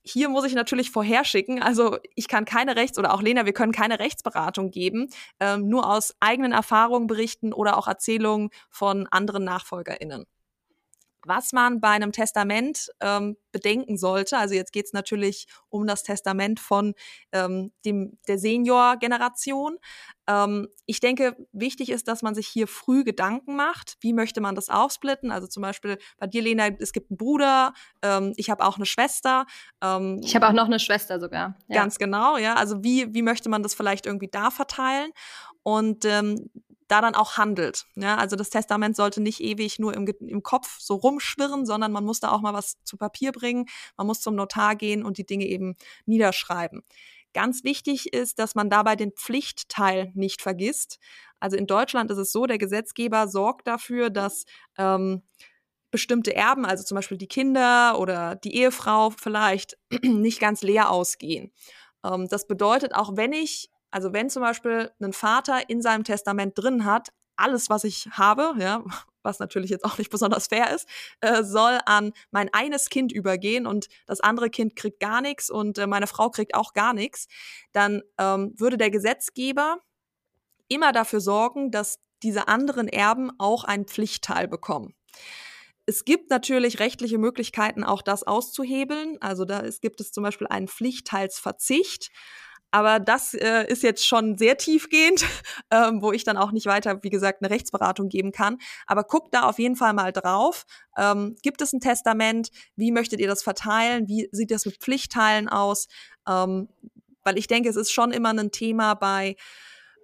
[0.04, 3.70] Hier muss ich natürlich vorherschicken, also ich kann keine Rechts- oder auch Lena, wir können
[3.70, 5.08] keine Rechtsberatung geben,
[5.38, 10.26] ähm, nur aus eigenen Erfahrungen berichten oder auch Erzählungen von anderen NachfolgerInnen
[11.26, 14.38] was man bei einem Testament ähm, bedenken sollte.
[14.38, 16.94] Also jetzt geht es natürlich um das Testament von
[17.32, 19.78] ähm, dem, der Senior-Generation.
[20.26, 23.96] Ähm, ich denke, wichtig ist, dass man sich hier früh Gedanken macht.
[24.00, 25.30] Wie möchte man das aufsplitten?
[25.30, 28.86] Also zum Beispiel bei dir, Lena, es gibt einen Bruder, ähm, ich habe auch eine
[28.86, 29.46] Schwester.
[29.82, 31.56] Ähm, ich habe auch noch eine Schwester sogar.
[31.68, 31.82] Ja.
[31.82, 32.54] Ganz genau, ja.
[32.54, 35.10] Also wie, wie möchte man das vielleicht irgendwie da verteilen?
[35.62, 36.50] Und ähm,
[36.92, 37.86] da dann auch handelt.
[37.94, 42.04] Ja, also das Testament sollte nicht ewig nur im, im Kopf so rumschwirren, sondern man
[42.04, 43.64] muss da auch mal was zu Papier bringen.
[43.96, 46.82] Man muss zum Notar gehen und die Dinge eben niederschreiben.
[47.32, 50.98] Ganz wichtig ist, dass man dabei den Pflichtteil nicht vergisst.
[51.40, 54.44] Also in Deutschland ist es so, der Gesetzgeber sorgt dafür, dass
[54.76, 55.22] ähm,
[55.90, 61.52] bestimmte Erben, also zum Beispiel die Kinder oder die Ehefrau vielleicht, nicht ganz leer ausgehen.
[62.04, 66.54] Ähm, das bedeutet, auch wenn ich also wenn zum Beispiel ein Vater in seinem Testament
[66.56, 68.82] drin hat, alles, was ich habe, ja,
[69.22, 70.88] was natürlich jetzt auch nicht besonders fair ist,
[71.20, 75.78] äh, soll an mein eines Kind übergehen und das andere Kind kriegt gar nichts und
[75.78, 77.28] äh, meine Frau kriegt auch gar nichts,
[77.72, 79.78] dann ähm, würde der Gesetzgeber
[80.68, 84.94] immer dafür sorgen, dass diese anderen Erben auch einen Pflichtteil bekommen.
[85.84, 89.18] Es gibt natürlich rechtliche Möglichkeiten, auch das auszuhebeln.
[89.20, 92.10] Also da ist, gibt es zum Beispiel einen Pflichtteilsverzicht.
[92.72, 95.24] Aber das äh, ist jetzt schon sehr tiefgehend,
[95.70, 98.58] ähm, wo ich dann auch nicht weiter, wie gesagt, eine Rechtsberatung geben kann.
[98.86, 100.64] Aber guckt da auf jeden Fall mal drauf.
[100.96, 102.50] Ähm, gibt es ein Testament?
[102.74, 104.08] Wie möchtet ihr das verteilen?
[104.08, 105.86] Wie sieht das mit Pflichtteilen aus?
[106.26, 106.68] Ähm,
[107.22, 109.36] weil ich denke, es ist schon immer ein Thema bei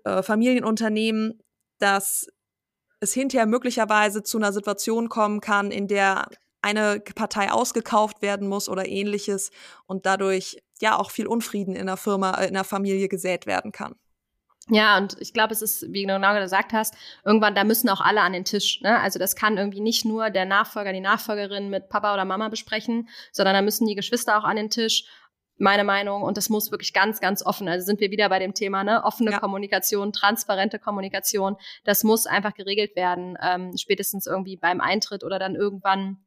[0.05, 1.43] äh, Familienunternehmen,
[1.79, 2.29] dass
[3.01, 6.29] es hinterher möglicherweise zu einer Situation kommen kann, in der
[6.61, 9.51] eine Partei ausgekauft werden muss oder ähnliches
[9.87, 13.73] und dadurch ja auch viel Unfrieden in der Firma, äh, in der Familie gesät werden
[13.73, 13.95] kann.
[14.71, 18.01] Ja, und ich glaube, es ist, wie du genau gesagt hast, irgendwann, da müssen auch
[18.01, 18.81] alle an den Tisch.
[18.83, 19.01] Ne?
[19.01, 23.09] Also das kann irgendwie nicht nur der Nachfolger, die Nachfolgerin mit Papa oder Mama besprechen,
[23.33, 25.05] sondern da müssen die Geschwister auch an den Tisch.
[25.57, 26.23] Meine Meinung.
[26.23, 27.67] Und das muss wirklich ganz, ganz offen.
[27.67, 29.03] Also sind wir wieder bei dem Thema, ne?
[29.05, 29.41] Offene ja.
[29.41, 31.57] Kommunikation, transparente Kommunikation.
[31.85, 33.37] Das muss einfach geregelt werden.
[33.43, 36.19] Ähm, spätestens irgendwie beim Eintritt oder dann irgendwann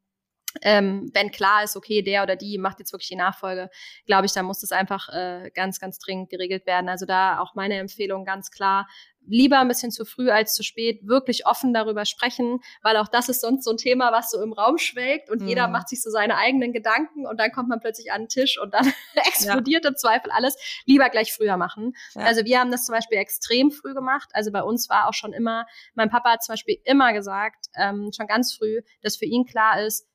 [0.60, 3.70] ähm, wenn klar ist, okay, der oder die macht jetzt wirklich die Nachfolge,
[4.06, 6.88] glaube ich, da muss das einfach äh, ganz, ganz dringend geregelt werden.
[6.88, 8.86] Also da auch meine Empfehlung ganz klar,
[9.26, 13.28] lieber ein bisschen zu früh als zu spät, wirklich offen darüber sprechen, weil auch das
[13.28, 15.48] ist sonst so ein Thema, was so im Raum schwelgt und mhm.
[15.48, 18.58] jeder macht sich so seine eigenen Gedanken und dann kommt man plötzlich an den Tisch
[18.60, 19.90] und dann explodiert ja.
[19.90, 20.56] im Zweifel alles.
[20.86, 21.94] Lieber gleich früher machen.
[22.14, 22.22] Ja.
[22.22, 24.30] Also wir haben das zum Beispiel extrem früh gemacht.
[24.32, 28.10] Also bei uns war auch schon immer, mein Papa hat zum Beispiel immer gesagt, ähm,
[28.14, 30.08] schon ganz früh, dass für ihn klar ist,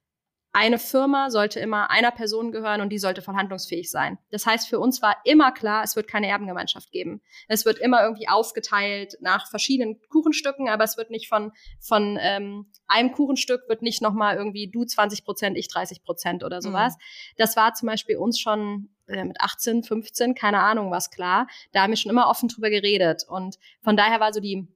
[0.57, 4.17] eine Firma sollte immer einer Person gehören und die sollte verhandlungsfähig sein.
[4.31, 7.21] Das heißt, für uns war immer klar, es wird keine Erbengemeinschaft geben.
[7.47, 12.71] Es wird immer irgendwie aufgeteilt nach verschiedenen Kuchenstücken, aber es wird nicht von, von ähm,
[12.87, 16.95] einem Kuchenstück wird nicht nochmal irgendwie du 20 Prozent, ich 30 Prozent oder sowas.
[16.95, 17.33] Mhm.
[17.37, 21.45] Das war zum Beispiel uns schon äh, mit 18, 15, keine Ahnung was klar.
[21.71, 23.25] Da haben wir schon immer offen drüber geredet.
[23.29, 24.67] Und von daher war so die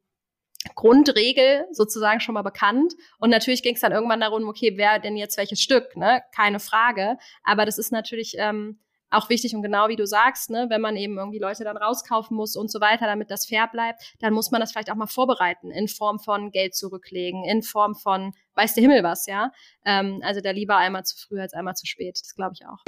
[0.75, 2.93] Grundregel sozusagen schon mal bekannt.
[3.19, 6.21] Und natürlich ging es dann irgendwann darum, okay, wer denn jetzt welches Stück, ne?
[6.35, 7.17] Keine Frage.
[7.43, 8.79] Aber das ist natürlich ähm,
[9.11, 12.35] auch wichtig und genau wie du sagst, ne, wenn man eben irgendwie Leute dann rauskaufen
[12.35, 15.07] muss und so weiter, damit das fair bleibt, dann muss man das vielleicht auch mal
[15.07, 19.51] vorbereiten in Form von Geld zurücklegen, in Form von weiß der Himmel was, ja.
[19.85, 22.19] Ähm, also da lieber einmal zu früh als einmal zu spät.
[22.21, 22.79] Das glaube ich auch.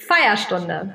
[0.00, 0.94] Feierstunde.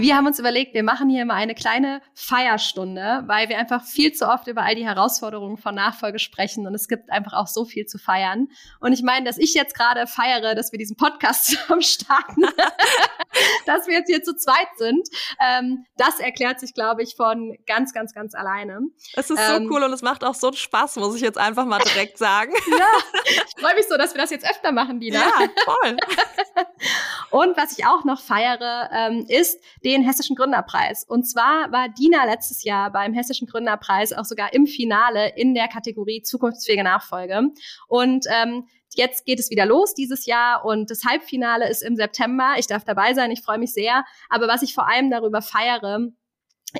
[0.00, 4.12] Wir haben uns überlegt, wir machen hier immer eine kleine Feierstunde, weil wir einfach viel
[4.12, 7.66] zu oft über all die Herausforderungen von Nachfolge sprechen und es gibt einfach auch so
[7.66, 8.48] viel zu feiern.
[8.80, 12.44] Und ich meine, dass ich jetzt gerade feiere, dass wir diesen Podcast zusammen starten,
[13.66, 15.06] dass wir jetzt hier zu zweit sind,
[15.38, 18.80] ähm, das erklärt sich, glaube ich, von ganz, ganz, ganz alleine.
[19.12, 21.36] Es ist ähm, so cool und es macht auch so einen Spaß, muss ich jetzt
[21.36, 22.52] einfach mal direkt sagen.
[22.70, 22.88] ja,
[23.26, 25.18] ich freue mich so, dass wir das jetzt öfter machen, Dina.
[25.18, 25.96] Ja, voll.
[27.32, 31.04] und was ich auch noch feiere, ähm, ist den Hessischen Gründerpreis.
[31.04, 35.68] Und zwar war Dina letztes Jahr beim Hessischen Gründerpreis auch sogar im Finale in der
[35.68, 37.50] Kategorie zukunftsfähige Nachfolge.
[37.88, 38.66] Und ähm,
[38.96, 42.54] Jetzt geht es wieder los dieses Jahr und das Halbfinale ist im September.
[42.58, 44.04] Ich darf dabei sein, ich freue mich sehr.
[44.28, 46.08] Aber was ich vor allem darüber feiere,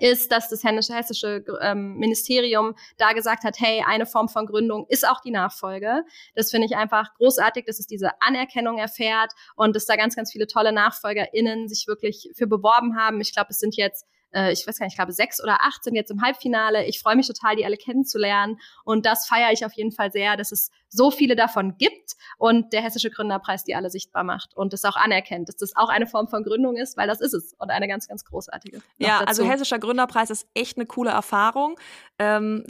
[0.00, 5.06] ist, dass das hessische ähm, Ministerium da gesagt hat, hey, eine Form von Gründung ist
[5.08, 6.04] auch die Nachfolge.
[6.34, 10.32] Das finde ich einfach großartig, dass es diese Anerkennung erfährt und dass da ganz, ganz
[10.32, 13.20] viele tolle NachfolgerInnen sich wirklich für beworben haben.
[13.20, 15.84] Ich glaube, es sind jetzt äh, ich weiß gar nicht, ich glaube sechs oder acht
[15.84, 16.86] sind jetzt im Halbfinale.
[16.86, 18.58] Ich freue mich total, die alle kennenzulernen.
[18.84, 22.72] Und das feiere ich auf jeden Fall sehr, dass es so viele davon gibt und
[22.72, 26.06] der Hessische Gründerpreis die alle sichtbar macht und das auch anerkennt, dass das auch eine
[26.06, 28.82] Form von Gründung ist, weil das ist es und eine ganz, ganz großartige.
[28.98, 31.78] Ja, also Hessischer Gründerpreis ist echt eine coole Erfahrung.
[32.18, 32.64] Ähm,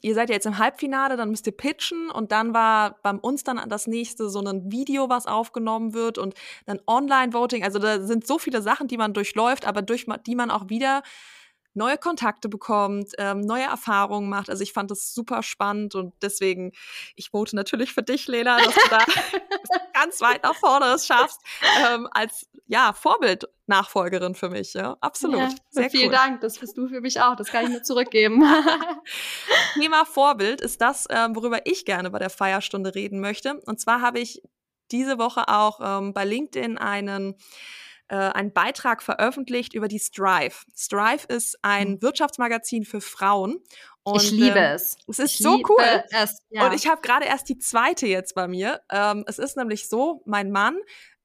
[0.00, 3.44] ihr seid ja jetzt im Halbfinale, dann müsst ihr pitchen und dann war beim uns
[3.44, 6.34] dann das nächste so ein Video, was aufgenommen wird und
[6.66, 7.64] dann Online-Voting.
[7.64, 11.02] Also da sind so viele Sachen, die man durchläuft, aber durch die man auch wieder
[11.74, 14.50] neue Kontakte bekommt, ähm, neue Erfahrungen macht.
[14.50, 16.72] Also ich fand das super spannend und deswegen,
[17.16, 18.98] ich vote natürlich für dich, Lena, dass du da
[19.94, 21.40] ganz weit nach vorne es schaffst,
[21.86, 24.74] ähm, als ja, Vorbild-Nachfolgerin für mich.
[24.74, 25.40] Ja, absolut.
[25.40, 26.12] Ja, Sehr vielen cool.
[26.12, 27.36] Dank, das bist du für mich auch.
[27.36, 28.42] Das kann ich nur zurückgeben.
[29.74, 33.60] Thema Vorbild ist das, ähm, worüber ich gerne bei der Feierstunde reden möchte.
[33.66, 34.42] Und zwar habe ich
[34.90, 37.36] diese Woche auch ähm, bei LinkedIn einen
[38.12, 40.54] äh, einen Beitrag veröffentlicht über die Strive.
[40.76, 42.02] Strive ist ein mhm.
[42.02, 43.56] Wirtschaftsmagazin für Frauen.
[44.04, 44.96] Und, ich liebe ähm, es.
[45.06, 46.04] Es ist ich so cool.
[46.10, 46.66] Es, ja.
[46.66, 48.80] Und ich habe gerade erst die zweite jetzt bei mir.
[48.90, 50.76] Ähm, es ist nämlich so, mein Mann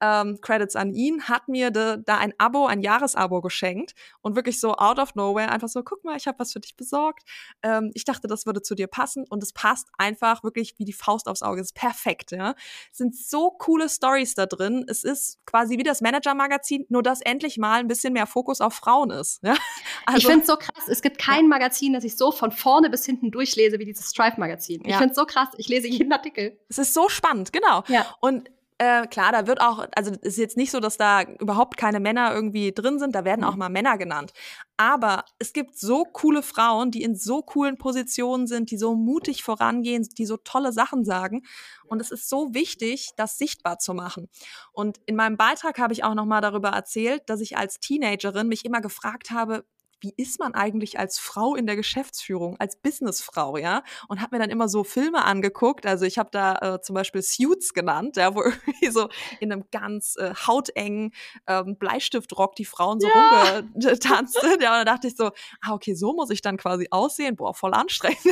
[0.01, 4.59] ähm, Credits an ihn, hat mir de, da ein Abo, ein Jahresabo geschenkt und wirklich
[4.59, 7.23] so out of nowhere einfach so, guck mal, ich habe was für dich besorgt.
[7.63, 10.93] Ähm, ich dachte, das würde zu dir passen und es passt einfach wirklich wie die
[10.93, 11.61] Faust aufs Auge.
[11.61, 12.55] Es ist perfekt, ja.
[12.91, 14.85] Es sind so coole Stories da drin.
[14.87, 18.73] Es ist quasi wie das Manager-Magazin, nur dass endlich mal ein bisschen mehr Fokus auf
[18.73, 19.43] Frauen ist.
[19.43, 19.55] Ja?
[20.05, 20.87] Also, ich finde es so krass.
[20.87, 24.81] Es gibt kein Magazin, das ich so von vorne bis hinten durchlese wie dieses Strive-Magazin.
[24.83, 24.97] Ich ja.
[24.97, 25.47] finde es so krass.
[25.57, 26.59] Ich lese jeden Artikel.
[26.67, 27.85] Es ist so spannend, genau.
[27.87, 28.05] Ja.
[28.19, 31.77] Und äh, klar, da wird auch, also es ist jetzt nicht so, dass da überhaupt
[31.77, 33.59] keine Männer irgendwie drin sind, da werden auch mhm.
[33.59, 34.33] mal Männer genannt.
[34.75, 39.43] Aber es gibt so coole Frauen, die in so coolen Positionen sind, die so mutig
[39.43, 41.43] vorangehen, die so tolle Sachen sagen.
[41.85, 44.27] Und es ist so wichtig, das sichtbar zu machen.
[44.73, 48.65] Und in meinem Beitrag habe ich auch nochmal darüber erzählt, dass ich als Teenagerin mich
[48.65, 49.63] immer gefragt habe,
[49.99, 53.83] wie ist man eigentlich als Frau in der Geschäftsführung, als Businessfrau, ja?
[54.07, 55.85] Und habe mir dann immer so Filme angeguckt.
[55.85, 59.65] Also ich habe da äh, zum Beispiel Suits genannt, ja, wo irgendwie so in einem
[59.71, 61.13] ganz äh, hautengen
[61.47, 63.59] ähm, Bleistiftrock die Frauen so ja.
[63.59, 64.61] rumgetanzt sind.
[64.61, 65.31] Ja, und dann dachte ich so,
[65.61, 67.35] ah, okay, so muss ich dann quasi aussehen.
[67.35, 68.19] Boah, voll anstrengend.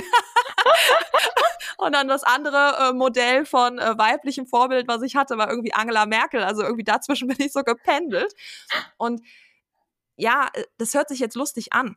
[1.78, 5.74] Und dann das andere äh, Modell von äh, weiblichem Vorbild, was ich hatte, war irgendwie
[5.74, 6.42] Angela Merkel.
[6.42, 8.34] Also irgendwie dazwischen bin ich so gependelt.
[8.98, 9.22] Und
[10.16, 11.96] ja, äh, das hört sich jetzt lustig an.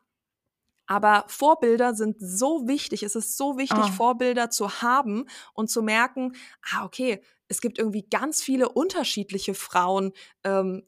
[0.87, 3.03] Aber Vorbilder sind so wichtig.
[3.03, 3.93] Es ist so wichtig, oh.
[3.93, 6.35] Vorbilder zu haben und zu merken,
[6.73, 10.12] ah, okay, es gibt irgendwie ganz viele unterschiedliche Frauen,
[10.45, 10.83] ähm,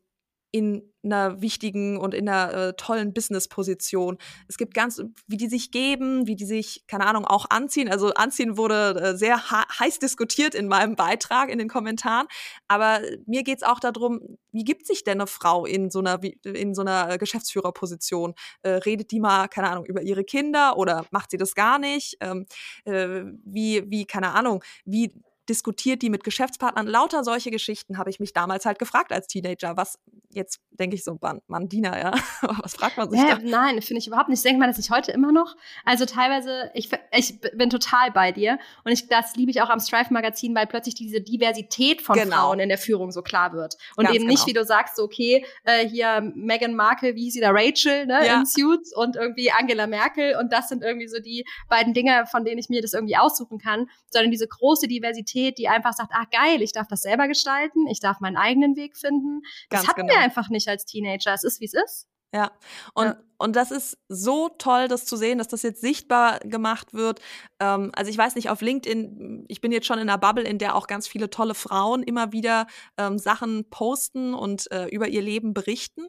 [0.53, 4.19] in einer wichtigen und in einer äh, tollen Business-Position.
[4.49, 7.89] Es gibt ganz, wie die sich geben, wie die sich, keine Ahnung, auch anziehen.
[7.89, 12.27] Also anziehen wurde äh, sehr heiß diskutiert in meinem Beitrag, in den Kommentaren.
[12.69, 14.21] Aber mir geht's auch darum,
[14.53, 18.35] wie gibt sich denn eine Frau in so einer, in so einer Geschäftsführerposition?
[18.63, 22.17] Äh, redet die mal, keine Ahnung, über ihre Kinder oder macht sie das gar nicht?
[22.21, 22.47] Ähm,
[22.85, 25.15] äh, wie, wie, keine Ahnung, wie
[25.51, 26.87] diskutiert die mit Geschäftspartnern.
[26.87, 29.77] Lauter solche Geschichten habe ich mich damals halt gefragt als Teenager.
[29.77, 29.99] Was
[30.33, 32.13] jetzt denke ich so, Mann, Dina, ja.
[32.63, 33.43] Was fragt man sich ja, da?
[33.43, 34.39] Nein, finde ich überhaupt nicht.
[34.39, 35.57] Ich denke mal, das nicht heute immer noch.
[35.85, 38.59] Also teilweise, ich, ich bin total bei dir.
[38.85, 42.37] Und ich, das liebe ich auch am Strife-Magazin, weil plötzlich diese Diversität von genau.
[42.37, 43.77] Frauen in der Führung so klar wird.
[43.97, 44.49] Und Ganz eben nicht, genau.
[44.49, 48.25] wie du sagst, so, okay, äh, hier Meghan Markle, wie hieß sie da, Rachel, ne,
[48.25, 48.39] ja.
[48.39, 50.37] in Suits und irgendwie Angela Merkel.
[50.41, 53.59] Und das sind irgendwie so die beiden Dinge, von denen ich mir das irgendwie aussuchen
[53.59, 53.89] kann.
[54.11, 58.01] Sondern diese große Diversität, die einfach sagt, ah geil, ich darf das selber gestalten, ich
[58.01, 59.43] darf meinen eigenen Weg finden.
[59.69, 60.15] Das Ganz hatten genau.
[60.15, 61.33] wir einfach nicht als Teenager.
[61.35, 62.07] Es ist, wie es ist.
[62.33, 62.53] Ja,
[62.95, 63.17] und, ja.
[63.39, 67.21] und das ist so toll, das zu sehen, dass das jetzt sichtbar gemacht wird.
[67.59, 70.59] Ähm, also ich weiß nicht, auf LinkedIn, ich bin jetzt schon in einer Bubble, in
[70.59, 75.23] der auch ganz viele tolle Frauen immer wieder ähm, Sachen posten und äh, über ihr
[75.23, 76.07] Leben berichten.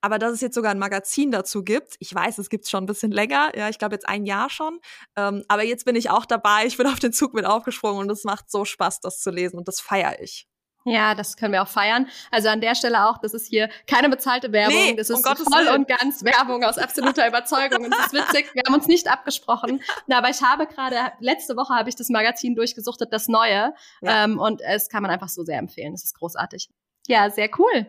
[0.00, 2.84] Aber dass es jetzt sogar ein Magazin dazu gibt, ich weiß, es gibt es schon
[2.84, 4.80] ein bisschen länger, ja, ich glaube jetzt ein Jahr schon.
[5.16, 8.10] Ähm, aber jetzt bin ich auch dabei, ich bin auf den Zug mit aufgesprungen und
[8.10, 10.46] es macht so Spaß, das zu lesen und das feiere ich.
[10.84, 12.08] Ja, das können wir auch feiern.
[12.30, 14.74] Also an der Stelle auch, das ist hier keine bezahlte Werbung.
[14.74, 15.80] Nee, das ist um voll Willen.
[15.80, 17.84] und ganz Werbung aus absoluter Überzeugung.
[17.84, 18.54] Und das ist witzig.
[18.54, 19.82] Wir haben uns nicht abgesprochen.
[20.06, 23.74] Na, aber ich habe gerade, letzte Woche habe ich das Magazin durchgesuchtet, das neue.
[24.00, 24.24] Ja.
[24.24, 25.92] Ähm, und es kann man einfach so sehr empfehlen.
[25.94, 26.70] Es ist großartig.
[27.06, 27.86] Ja, sehr cool.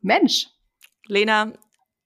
[0.00, 0.48] Mensch.
[1.08, 1.52] Lena,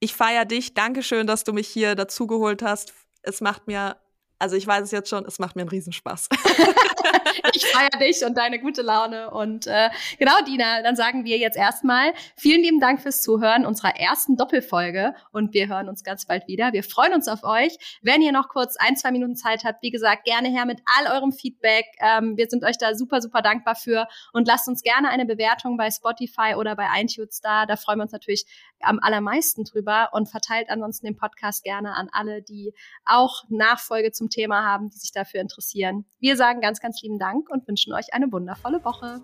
[0.00, 0.74] ich feiere dich.
[0.74, 2.94] Dankeschön, dass du mich hier dazugeholt hast.
[3.22, 3.96] Es macht mir
[4.43, 6.28] also ich weiß es jetzt schon, es macht mir einen Riesenspaß.
[7.55, 9.30] ich feiere dich und deine gute Laune.
[9.30, 9.88] Und äh,
[10.18, 15.14] genau, Dina, dann sagen wir jetzt erstmal vielen lieben Dank fürs Zuhören unserer ersten Doppelfolge
[15.30, 16.72] und wir hören uns ganz bald wieder.
[16.72, 18.01] Wir freuen uns auf euch.
[18.03, 21.14] Wenn ihr noch kurz ein, zwei Minuten Zeit habt, wie gesagt, gerne her mit all
[21.14, 21.86] eurem Feedback.
[22.01, 25.76] Ähm, wir sind euch da super, super dankbar für und lasst uns gerne eine Bewertung
[25.76, 27.64] bei Spotify oder bei iTunes da.
[27.64, 28.45] Da freuen wir uns natürlich
[28.80, 32.74] am allermeisten drüber und verteilt ansonsten den Podcast gerne an alle, die
[33.05, 36.05] auch Nachfolge zum Thema haben, die sich dafür interessieren.
[36.18, 39.20] Wir sagen ganz, ganz lieben Dank und wünschen euch eine wundervolle Woche.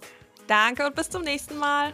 [0.47, 1.93] Danke und bis zum nächsten Mal.